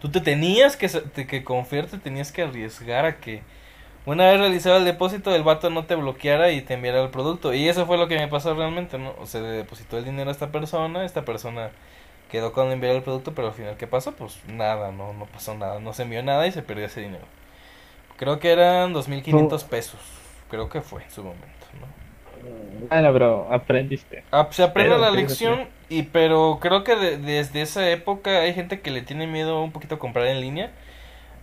[0.00, 0.88] Tú te tenías que,
[1.26, 3.42] que confiar, te tenías que arriesgar a que
[4.04, 7.54] una vez realizado el depósito el vato no te bloqueara y te enviara el producto.
[7.54, 9.14] Y eso fue lo que me pasó realmente, ¿no?
[9.18, 11.70] O sea, depositó el dinero a esta persona, esta persona
[12.30, 14.12] quedó con enviar el producto, pero al final, ¿qué pasó?
[14.12, 17.24] Pues nada, no, no pasó nada, no se envió nada y se perdió ese dinero.
[18.18, 20.00] Creo que eran 2.500 pesos,
[20.50, 21.59] creo que fue en su momento.
[22.88, 24.24] Bueno, bro, aprendiste.
[24.32, 28.90] Ah, se aprende la lección, y pero creo que desde esa época hay gente que
[28.90, 30.70] le tiene miedo un poquito a comprar en línea.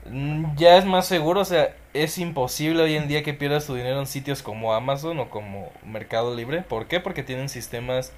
[0.10, 3.76] Mm, ya es más seguro, o sea, es imposible hoy en día que pierdas tu
[3.76, 6.62] dinero en sitios como Amazon o como Mercado Libre.
[6.62, 7.00] ¿Por qué?
[7.00, 8.14] Porque tienen sistemas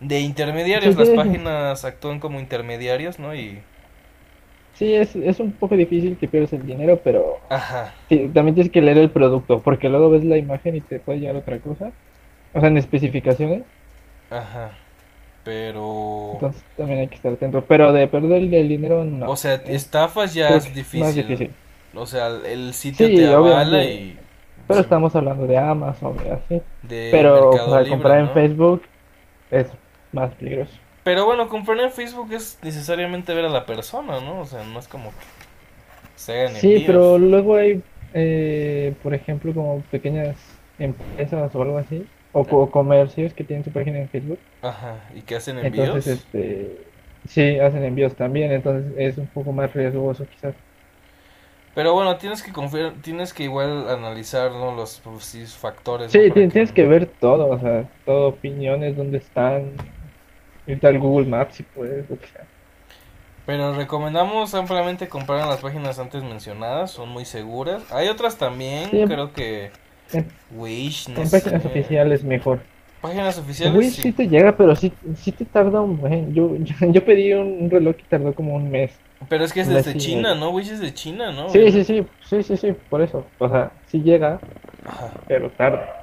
[0.00, 0.96] de intermediarios.
[0.96, 3.34] Las páginas actúan como intermediarios, ¿no?
[3.34, 3.60] Y
[4.78, 7.92] Sí, es, es un poco difícil que pierdas el dinero, pero Ajá.
[8.08, 11.34] también tienes que leer el producto, porque luego ves la imagen y te puede llegar
[11.34, 11.90] otra cosa.
[12.54, 13.64] O sea, en especificaciones.
[14.30, 14.70] Ajá.
[15.42, 16.30] Pero...
[16.34, 17.64] Entonces también hay que estar atento.
[17.66, 19.28] Pero de perder el dinero, no.
[19.28, 21.00] O sea, estafas ya es difícil.
[21.00, 21.50] Más difícil.
[21.94, 24.16] O sea, el sitio te avala y...
[24.68, 26.62] Pero estamos hablando de Amazon así.
[26.82, 28.82] De pero para comprar en Facebook
[29.50, 29.66] es
[30.12, 30.74] más peligroso.
[31.08, 34.40] Pero bueno, comprar en Facebook es necesariamente ver a la persona, ¿no?
[34.40, 35.24] O sea, no es como que
[36.16, 36.80] se hagan Sí, envíos.
[36.80, 40.36] pero luego hay, eh, por ejemplo, como pequeñas
[40.78, 44.40] empresas o algo así, o, co- comercios que tienen su página en Facebook.
[44.62, 45.98] Ajá, ¿y que hacen envíos?
[45.98, 46.92] Entonces, este,
[47.24, 50.56] sí, hacen envíos también, entonces es un poco más riesgoso quizás.
[51.74, 54.74] Pero bueno, tienes que confiar, tienes que igual analizar, ¿no?
[54.74, 59.76] Los pues, sí, factores, Sí, tienes que ver todo, o sea, todo, opiniones, dónde están,
[60.68, 62.44] irte al Google Maps si puedes, lo que sea.
[63.46, 67.82] Pero recomendamos ampliamente comprar en las páginas antes mencionadas, son muy seguras.
[67.90, 69.04] Hay otras también, Sí.
[69.06, 69.70] creo que
[70.12, 72.60] En, Wish, no en páginas oficiales mejor.
[73.00, 74.02] Páginas oficiales, Wish sí.
[74.02, 76.34] sí te llega, pero sí, sí te tarda un buen.
[76.34, 78.90] Yo, yo, yo pedí un, reloj que tardó como un mes.
[79.28, 80.46] Pero es que es desde China, medio.
[80.46, 80.50] ¿no?
[80.50, 81.48] Wish es de China, ¿no?
[81.48, 83.24] Sí, sí, sí, sí, sí, sí, por eso.
[83.38, 84.38] O sea, sí llega,
[84.84, 85.10] Ajá.
[85.26, 85.97] pero tarda.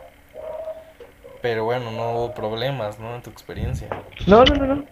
[1.45, 3.13] Pero bueno, no hubo problemas, ¿no?
[3.13, 3.87] En tu experiencia.
[4.25, 4.85] No, no, no, no.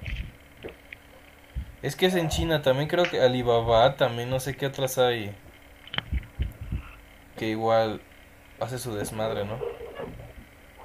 [1.82, 5.36] Es que es en China, también creo que Alibaba, también no sé qué otras hay.
[7.38, 8.02] Que igual
[8.60, 9.58] hace su desmadre, ¿no?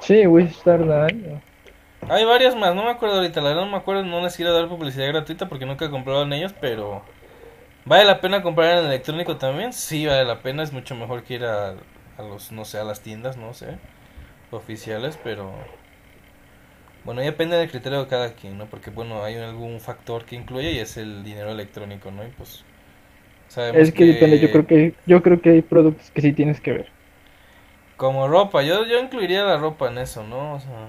[0.00, 1.42] Sí, años.
[2.08, 4.54] Hay varias más, no me acuerdo ahorita, la verdad no me acuerdo, no les quiero
[4.54, 7.02] dar publicidad gratuita porque nunca he comprado en ellos, pero
[7.84, 9.74] ¿vale la pena comprar en electrónico también?
[9.74, 11.74] Sí, vale la pena, es mucho mejor que ir a,
[12.16, 13.76] a los, no sé, a las tiendas, no sé,
[14.50, 15.68] oficiales, pero
[17.04, 18.68] bueno, ya depende del criterio de cada quien, ¿no?
[18.68, 22.24] Porque bueno, hay algún factor que incluye y es el dinero electrónico, ¿no?
[22.26, 22.64] Y pues
[23.48, 26.60] sabemos Es que depende, yo creo que, yo creo que hay productos que sí tienes
[26.60, 26.92] que ver.
[27.96, 30.54] Como ropa, yo, yo incluiría la ropa en eso, ¿no?
[30.54, 30.88] O sea...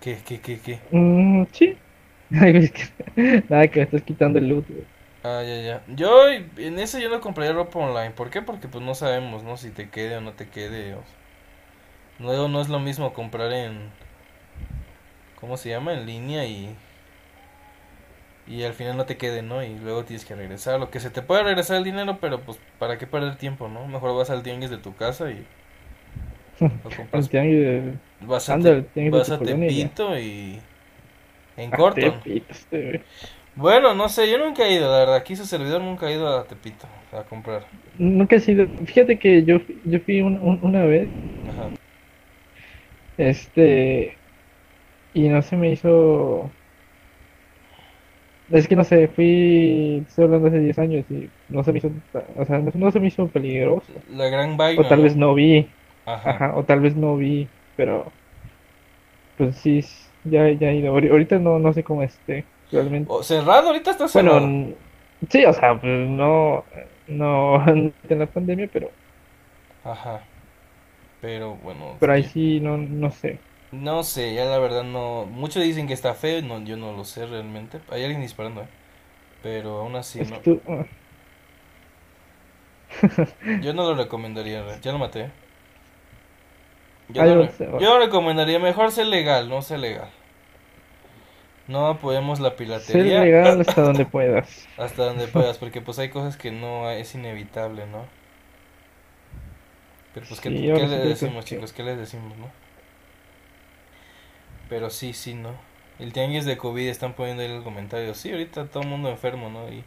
[0.00, 0.80] ¿Qué, qué, qué, qué?
[0.90, 1.82] Mm, sí.
[2.30, 4.88] Nada, que me estás quitando el loot, güey.
[5.22, 5.84] Ah, ya, ya.
[5.88, 8.10] Yo en eso yo no compraría ropa online.
[8.12, 8.40] ¿Por qué?
[8.42, 9.56] Porque pues no sabemos, ¿no?
[9.56, 10.94] Si te quede o no te quede.
[10.94, 11.04] o-
[12.20, 13.90] Luego no es lo mismo comprar en...
[15.40, 15.94] ¿Cómo se llama?
[15.94, 16.74] En línea y...
[18.46, 19.62] Y al final no te quede, ¿no?
[19.62, 20.80] Y luego tienes que regresar.
[20.80, 23.86] Lo que se te puede regresar el dinero, pero pues ¿para qué perder tiempo, no?
[23.86, 25.44] Mejor vas al tianguis de tu casa y...
[26.60, 27.28] Lo El compras.
[27.28, 29.84] tianguis de- Vas a, anda, Te- el tianguis de vas a colonia y ya.
[29.84, 30.58] Tepito y...
[31.56, 32.14] En Ah, corto.
[33.56, 35.16] Bueno, no sé, yo nunca he ido, la verdad.
[35.16, 37.64] Aquí su servidor nunca ha ido a Tepito a comprar.
[37.98, 38.66] Nunca he sido.
[38.86, 41.08] Fíjate que yo, fui- yo fui un- un- una vez,
[41.48, 41.68] Ajá.
[43.20, 44.16] Este,
[45.14, 46.50] y no se me hizo.
[48.50, 51.88] Es que no sé, fui, estoy hablando hace 10 años y no se me hizo,
[52.36, 53.92] o sea, no, se me hizo peligroso.
[54.08, 54.82] La gran vaina.
[54.82, 55.68] O tal vez no vi,
[56.04, 56.30] Ajá.
[56.30, 58.12] ajá, o tal vez no vi, pero
[59.36, 59.80] pues sí,
[60.24, 60.92] ya, ya he ido.
[60.94, 63.10] Ahori- Ahorita no, no sé cómo esté, realmente.
[63.10, 64.46] O cerrado, ahorita está Bueno, cerrado.
[64.46, 64.76] n-
[65.30, 66.64] sí, o sea, pues no,
[67.06, 68.90] no en la pandemia, pero,
[69.84, 70.20] Ajá.
[71.20, 71.98] Pero bueno.
[71.98, 72.60] pero ahí sí.
[72.60, 73.38] no, no sé.
[73.72, 75.26] No sé, ya la verdad no.
[75.26, 77.80] Muchos dicen que está feo, no, yo no lo sé realmente.
[77.88, 78.68] Hay alguien disparando, ¿eh?
[79.42, 80.42] Pero aún así, Es no.
[80.42, 80.86] tú, ah,
[83.60, 85.30] Yo no lo recomendaría, re- ya lo maté.
[87.08, 90.10] Yo no, re- yo recomendaría mejor ser legal, no ser legal.
[91.66, 94.68] No apoyemos la ser piratería legal hasta donde puedas.
[94.76, 98.06] hasta donde puedas, porque pues hay cosas que no es inevitable, ¿no?
[100.14, 101.72] Pero pues, ¿qué, Sí, qué que decimos, chicos?
[101.72, 102.50] ¿Qué les decimos, no?
[104.68, 105.54] Pero sí, sí, ¿no?
[105.98, 108.16] El tianguis de COVID están poniendo ahí los comentarios.
[108.16, 109.68] Sí, ahorita todo el mundo enfermo, ¿no?
[109.68, 109.84] Y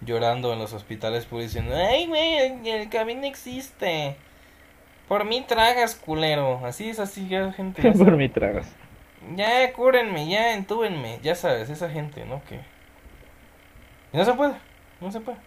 [0.00, 4.16] llorando en los hospitales, pues diciendo, ay, güey, el, el existe.
[5.08, 6.64] Por mí tragas, culero.
[6.64, 7.82] Así es así, ya gente.
[7.82, 8.66] ya Por mi tragas.
[9.36, 11.18] Ya, cúrenme, ya, entúbenme.
[11.22, 12.42] Ya sabes, esa gente, ¿no?
[12.44, 12.56] Que...
[14.12, 14.54] Y no se puede,
[15.00, 15.38] no se puede.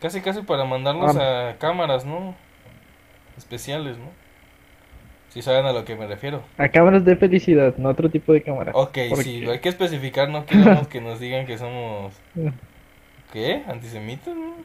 [0.00, 2.34] Casi, casi para mandarlos a cámaras, ¿no?
[3.38, 4.10] Especiales, ¿no?
[5.30, 6.42] Si saben a lo que me refiero.
[6.56, 8.72] A cámaras de felicidad, no otro tipo de cámara.
[8.74, 12.14] Ok, sí, hay que especificar, no queremos que nos digan que somos...
[13.32, 13.62] ¿Qué?
[13.68, 14.34] ¿Antisemitas?
[14.34, 14.56] No.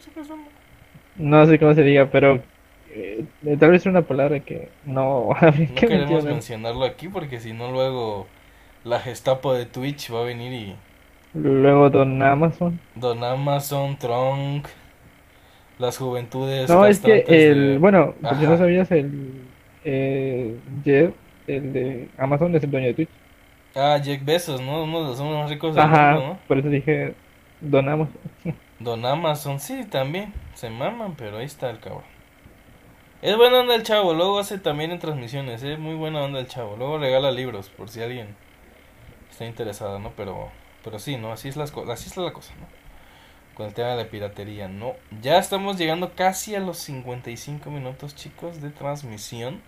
[1.17, 2.41] No sé cómo se diga, pero
[2.89, 3.25] eh,
[3.59, 6.33] tal vez una palabra que no No que queremos mencionar.
[6.33, 8.27] mencionarlo aquí porque si no luego
[8.83, 10.75] la Gestapo de Twitch va a venir y...
[11.33, 12.79] Luego Don Amazon.
[12.95, 14.67] Don Amazon, Trunk,
[15.79, 18.47] las juventudes No, es que el, de- bueno, si Ajá.
[18.47, 19.49] no sabías, el
[19.83, 21.13] eh, Jeff,
[21.47, 23.09] el de Amazon, es el dueño de Twitch.
[23.75, 24.83] Ah, Jack Bezos, ¿no?
[24.83, 26.39] Uno de los hombres más ricos del Ajá, mundo, ¿no?
[26.47, 27.15] por eso dije
[27.59, 28.17] Don Amazon.
[28.77, 30.31] Don Amazon, sí, también.
[30.53, 32.03] Se maman, pero ahí está el cabrón.
[33.23, 36.47] Es buena onda el chavo, luego hace también en transmisiones, es muy buena onda el
[36.47, 36.75] chavo.
[36.77, 38.35] Luego regala libros por si alguien
[39.31, 40.13] está interesado, ¿no?
[40.15, 40.51] Pero
[40.83, 41.31] pero sí, ¿no?
[41.33, 42.67] Así es las así es la cosa, ¿no?
[43.55, 44.93] Con el tema de la piratería, ¿no?
[45.21, 49.61] Ya estamos llegando casi a los 55 minutos, chicos, de transmisión.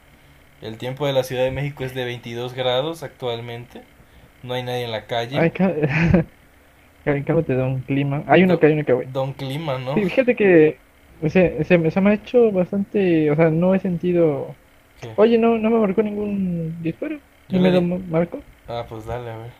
[0.61, 3.83] El tiempo de la Ciudad de México es de 22 grados actualmente.
[4.43, 5.37] No hay nadie en la calle.
[5.39, 5.73] Ay, cá-
[7.05, 8.23] cá- cálmate, don Clima.
[8.27, 9.07] Hay uno que hay uno que güey.
[9.11, 9.93] Don Clima, ¿no?
[9.95, 10.77] Sí, fíjate que
[11.27, 14.55] se, se, me- se me ha hecho bastante, o sea, no he sentido...
[15.01, 15.11] ¿Qué?
[15.17, 17.19] Oye, no, no me marcó ningún disparo.
[17.49, 18.41] ¿No me lo di- ma- marcó?
[18.67, 19.51] Ah, pues dale, a ver.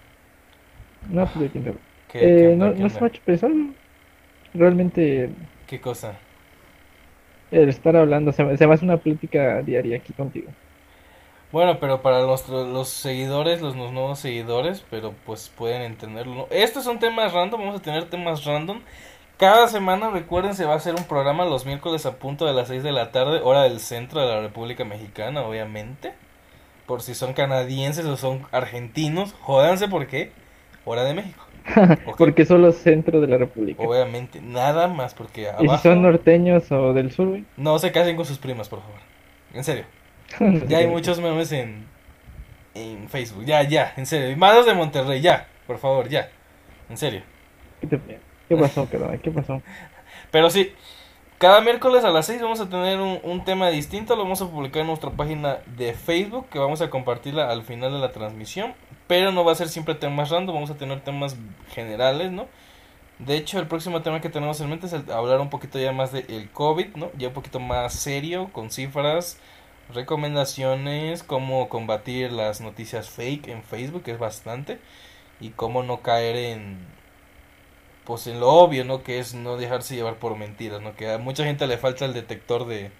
[1.09, 1.51] No, pues.
[2.11, 3.53] ¿Qué, Eh, no, no se me ha hecho pesado.
[4.55, 5.29] Realmente
[5.67, 6.17] ¿Qué cosa?
[7.49, 10.53] el estar hablando, se, se me hace una plática diaria aquí contigo.
[11.51, 16.35] Bueno, pero para los, los seguidores, los nu- nuevos seguidores, pero pues pueden entenderlo.
[16.35, 16.47] ¿no?
[16.51, 18.81] Estos son temas random, vamos a tener temas random.
[19.37, 22.67] Cada semana, recuerden, se va a hacer un programa los miércoles a punto de las
[22.69, 26.13] 6 de la tarde, hora del centro de la República Mexicana, obviamente.
[26.87, 30.33] Por si son canadienses o son argentinos, jódanse por qué.
[30.85, 31.44] Hora de México.
[32.05, 32.17] Ok.
[32.17, 33.83] Porque son los centros de la República.
[33.83, 37.45] Obviamente, nada más porque Y si son norteños o del sur, güey.
[37.57, 38.99] No se casen con sus primas, por favor.
[39.53, 39.85] En serio.
[40.67, 41.85] Ya hay muchos memes en,
[42.73, 43.45] en Facebook.
[43.45, 44.31] Ya, ya, en serio.
[44.31, 45.47] Y más de Monterrey, ya.
[45.67, 46.29] Por favor, ya.
[46.89, 47.23] En serio.
[47.81, 48.87] ¿Qué, te- qué pasó?
[49.23, 49.61] ¿Qué pasó?
[50.31, 50.73] Pero sí,
[51.37, 54.15] cada miércoles a las 6 vamos a tener un, un tema distinto.
[54.15, 57.91] Lo vamos a publicar en nuestra página de Facebook, que vamos a compartirla al final
[57.93, 58.73] de la transmisión.
[59.07, 61.35] Pero no va a ser siempre temas random, vamos a tener temas
[61.73, 62.47] generales, ¿no?
[63.19, 66.11] De hecho, el próximo tema que tenemos en mente es hablar un poquito ya más
[66.11, 67.11] del COVID, ¿no?
[67.17, 69.37] Ya un poquito más serio, con cifras,
[69.93, 74.79] recomendaciones, cómo combatir las noticias fake en Facebook, que es bastante,
[75.39, 76.77] y cómo no caer en,
[78.05, 79.03] pues en lo obvio, ¿no?
[79.03, 80.95] Que es no dejarse llevar por mentiras, ¿no?
[80.95, 82.91] Que a mucha gente le falta el detector de,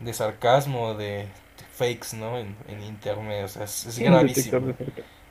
[0.00, 2.38] de sarcasmo, de, de fakes, ¿no?
[2.38, 4.74] En, en internet, o sea, es, gravísimo.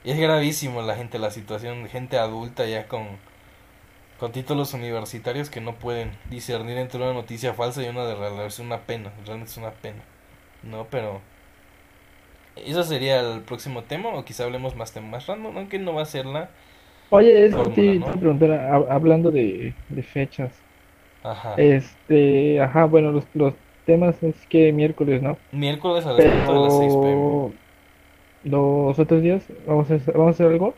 [0.03, 3.07] Y es gravísimo la gente, la situación, gente adulta ya con,
[4.19, 8.39] con títulos universitarios que no pueden discernir entre una noticia falsa y una de real.
[8.41, 10.01] Es una pena, realmente es una pena.
[10.63, 11.21] No, pero...
[12.55, 16.05] Eso sería el próximo tema, o quizá hablemos más temas random, aunque no va a
[16.05, 16.49] ser la...
[17.09, 18.07] Oye, es, Fórmula, te, te ¿no?
[18.07, 20.51] a preguntar, hab- hablando de, de fechas.
[21.23, 21.55] Ajá.
[21.57, 23.53] Este, ajá, bueno, los, los
[23.85, 25.37] temas es que miércoles, ¿no?
[25.51, 27.27] Miércoles a las 5 de las 6 pm.
[27.29, 27.53] Pero
[28.43, 30.75] los otros días, ¿vamos a hacer, vamos a hacer algo?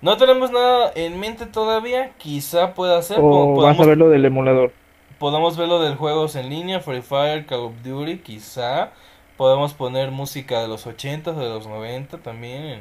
[0.00, 4.08] No tenemos nada en mente todavía, quizá pueda ser, ¿O vas a podamos, ver lo
[4.10, 4.72] del emulador?
[5.18, 8.92] podamos ver lo del juegos en línea, Free Fire, Call of Duty, quizá.
[9.36, 12.80] Podemos poner música de los 80, de los 90 también en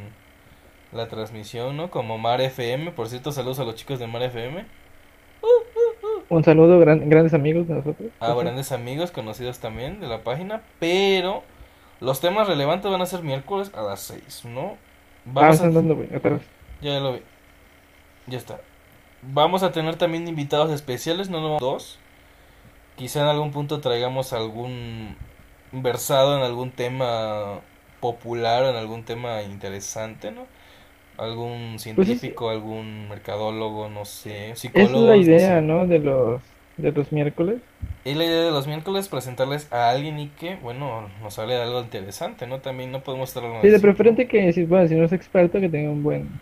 [0.91, 1.89] la transmisión, ¿no?
[1.91, 4.65] Como Mar FM, por cierto, saludos a los chicos de Mar FM.
[6.31, 8.09] Un saludo, gran- grandes amigos de nosotros.
[8.19, 8.35] A Ajá.
[8.35, 11.43] grandes amigos conocidos también de la página, pero
[11.99, 14.71] los temas relevantes van a ser miércoles a las 6, ¿no?
[14.71, 14.77] Ah,
[15.25, 15.73] Vamos están a...
[15.73, 16.41] dando, güey, atrás.
[16.81, 17.19] Ya lo vi.
[18.27, 18.59] Ya está.
[19.21, 21.99] Vamos a tener también invitados especiales, no no dos.
[22.95, 25.15] Quizá en algún punto traigamos algún
[25.71, 27.59] versado en algún tema
[27.99, 30.45] popular, en algún tema interesante, ¿no?
[31.21, 35.61] Algún Pues es, científico, algún mercadólogo, no sé, es la no idea, sé.
[35.61, 35.87] ¿no?
[35.87, 36.41] De los,
[36.77, 37.61] de los miércoles.
[38.03, 41.63] Y la idea de los miércoles presentarles a alguien y que, bueno, nos hable de
[41.63, 42.61] algo interesante, ¿no?
[42.61, 45.59] También no podemos estar hablando Sí, de preferente que, si, bueno, si no es experto,
[45.59, 46.41] que tenga un buen,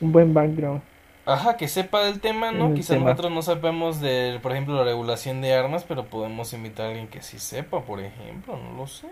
[0.00, 0.82] un buen background
[1.24, 2.72] Ajá, que sepa del tema, ¿no?
[2.72, 3.14] en el Quizá tema.
[3.14, 7.08] nosotros no sabemos de, por ejemplo, la regulación de armas, pero podemos invitar a alguien
[7.08, 9.08] que sí sepa, por ejemplo, no lo sé.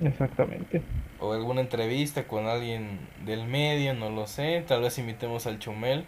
[0.00, 0.82] Exactamente.
[1.18, 4.64] O alguna entrevista con alguien del medio, no lo sé.
[4.66, 6.04] Tal vez invitemos al Chumel.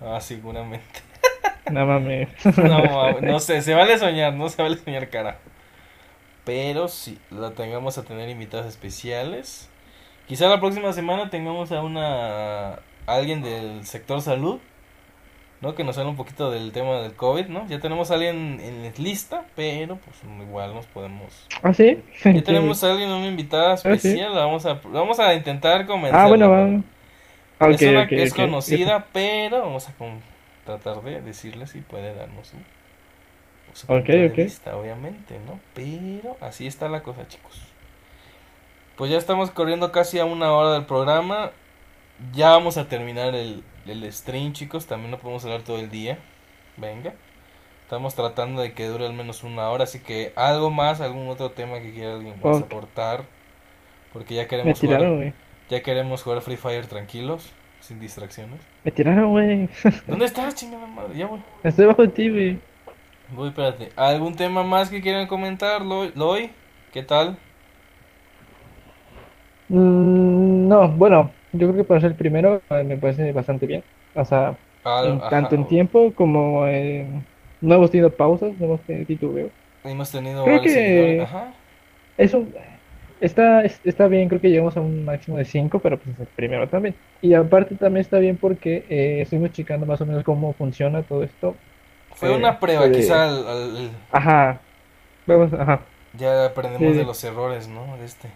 [0.00, 1.00] Ah, seguramente.
[1.70, 2.28] Nada mames.
[2.56, 5.38] No, no sé, se vale soñar, no se vale soñar cara.
[6.44, 9.68] Pero sí, la tengamos a tener invitados especiales.
[10.26, 12.74] Quizá la próxima semana tengamos a una
[13.06, 14.60] a alguien del sector salud,
[15.62, 15.74] ¿no?
[15.74, 17.66] Que nos hable un poquito del tema del COVID, ¿no?
[17.68, 21.46] Ya tenemos a alguien en lista, pero pues igual nos podemos.
[21.62, 22.02] ¿Ah, sí?
[22.24, 23.88] Ya tenemos a alguien, una invitada Ah, sí.
[23.88, 26.28] especial, vamos a vamos a intentar Ah, convencerla.
[26.28, 26.82] bueno, pero- va.
[27.60, 30.20] Ah, es ok, una ok, que es conocida, pero vamos a con-
[30.66, 32.56] tratar de decirle si puede darnos su,
[33.72, 34.34] su punto de ok.
[34.36, 35.60] vista, obviamente, ¿no?
[35.74, 37.60] Pero así está la cosa, chicos.
[38.96, 41.50] Pues ya estamos corriendo casi a una hora del programa.
[42.34, 44.86] Ya vamos a terminar el, el stream, chicos.
[44.86, 46.18] También no podemos hablar todo el día.
[46.76, 47.14] Venga.
[47.84, 49.84] Estamos tratando de que dure al menos una hora.
[49.84, 53.24] Así que algo más, algún otro tema que quiera alguien más aportar.
[54.12, 55.34] Porque ya Me queremos tiraron, jugar,
[55.70, 58.60] ya queremos jugar Free Fire tranquilos, sin distracciones.
[58.84, 59.68] Me tiraron, güey.
[60.06, 61.16] ¿Dónde estás, chingada madre?
[61.16, 61.40] Ya voy.
[61.62, 62.58] Estoy bajo de ti, güey.
[63.34, 63.90] Voy, espérate.
[63.96, 66.12] ¿Algún tema más que quieran comentar, Loy?
[66.14, 66.50] Loy?
[66.92, 67.38] ¿Qué tal?
[69.68, 73.84] Mm, no, bueno, yo creo que para ser el primero eh, me parece bastante bien.
[74.14, 77.24] O sea, Ah, en ajá, tanto en tiempo como en...
[77.60, 79.50] No hemos tenido pausas, no hemos tenido titubeo.
[79.84, 81.52] Hemos tenido Creo que Ajá.
[82.16, 82.52] es un,
[83.20, 86.20] Está, es- está bien, creo que llegamos a un máximo de 5, pero pues es
[86.20, 86.96] el primero también.
[87.20, 91.22] Y aparte también está bien porque eh, estuvimos checando más o menos cómo funciona todo
[91.22, 91.54] esto.
[92.14, 94.60] Fue Eh, una prueba, puede- quizá al- al- Ajá.
[95.26, 95.80] Vamos, ajá.
[96.14, 97.96] ya aprendemos Sí, de los errores, ¿no?
[97.96, 98.28] De este.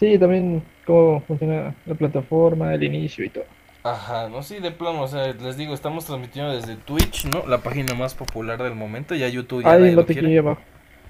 [0.00, 3.44] Sí, también cómo funciona la plataforma, el inicio y todo.
[3.82, 7.46] Ajá, no, sí, de plano, o sea, les digo, estamos transmitiendo desde Twitch, ¿no?
[7.46, 10.38] La página más popular del momento, ya YouTube ya Ahí nadie lo quiere.
[10.38, 10.62] abajo.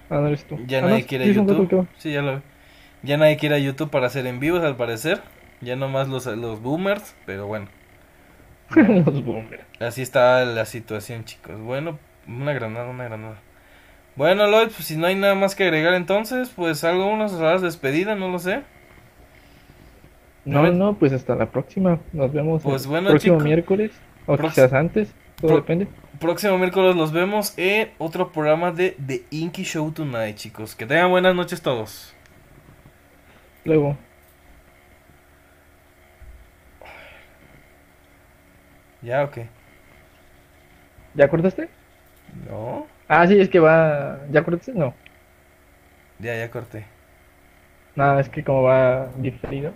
[0.09, 0.59] Ah, no eres tú.
[0.67, 1.89] Ya Ah, nadie no, quiere sí, YouTube.
[1.99, 2.43] Sí, ya lo
[3.03, 5.23] Ya nadie quiere a YouTube para hacer en vivos, al parecer.
[5.61, 7.69] Ya nomás los, los boomers, pero bueno.
[8.77, 9.65] Los boomers.
[9.81, 11.61] Así está la situación, chicos.
[11.61, 13.43] Bueno, una granada, una granada.
[14.17, 17.63] Bueno, Lloyd, pues si no hay nada más que agregar entonces, pues algo, unas horas
[17.63, 18.63] de despedida, no lo sé.
[20.45, 21.99] No, no, pues hasta la próxima.
[22.13, 23.93] Nos vemos Pues el bueno, próximo miércoles.
[24.27, 25.13] O quizás antes.
[25.41, 25.89] Todo Pro- depende.
[26.19, 30.75] Próximo miércoles los vemos en otro programa de The Inky Show Tonight, chicos.
[30.75, 32.15] Que tengan buenas noches todos.
[33.65, 33.97] Luego.
[39.03, 39.47] ¿Ya o qué?
[41.15, 41.69] ¿Ya cortaste?
[42.49, 42.87] No.
[43.09, 44.21] Ah, sí, es que va.
[44.31, 44.73] ¿Ya cortaste?
[44.73, 44.95] No.
[46.19, 46.85] Ya, ya corté.
[47.97, 49.73] Nada, es que como va diferido.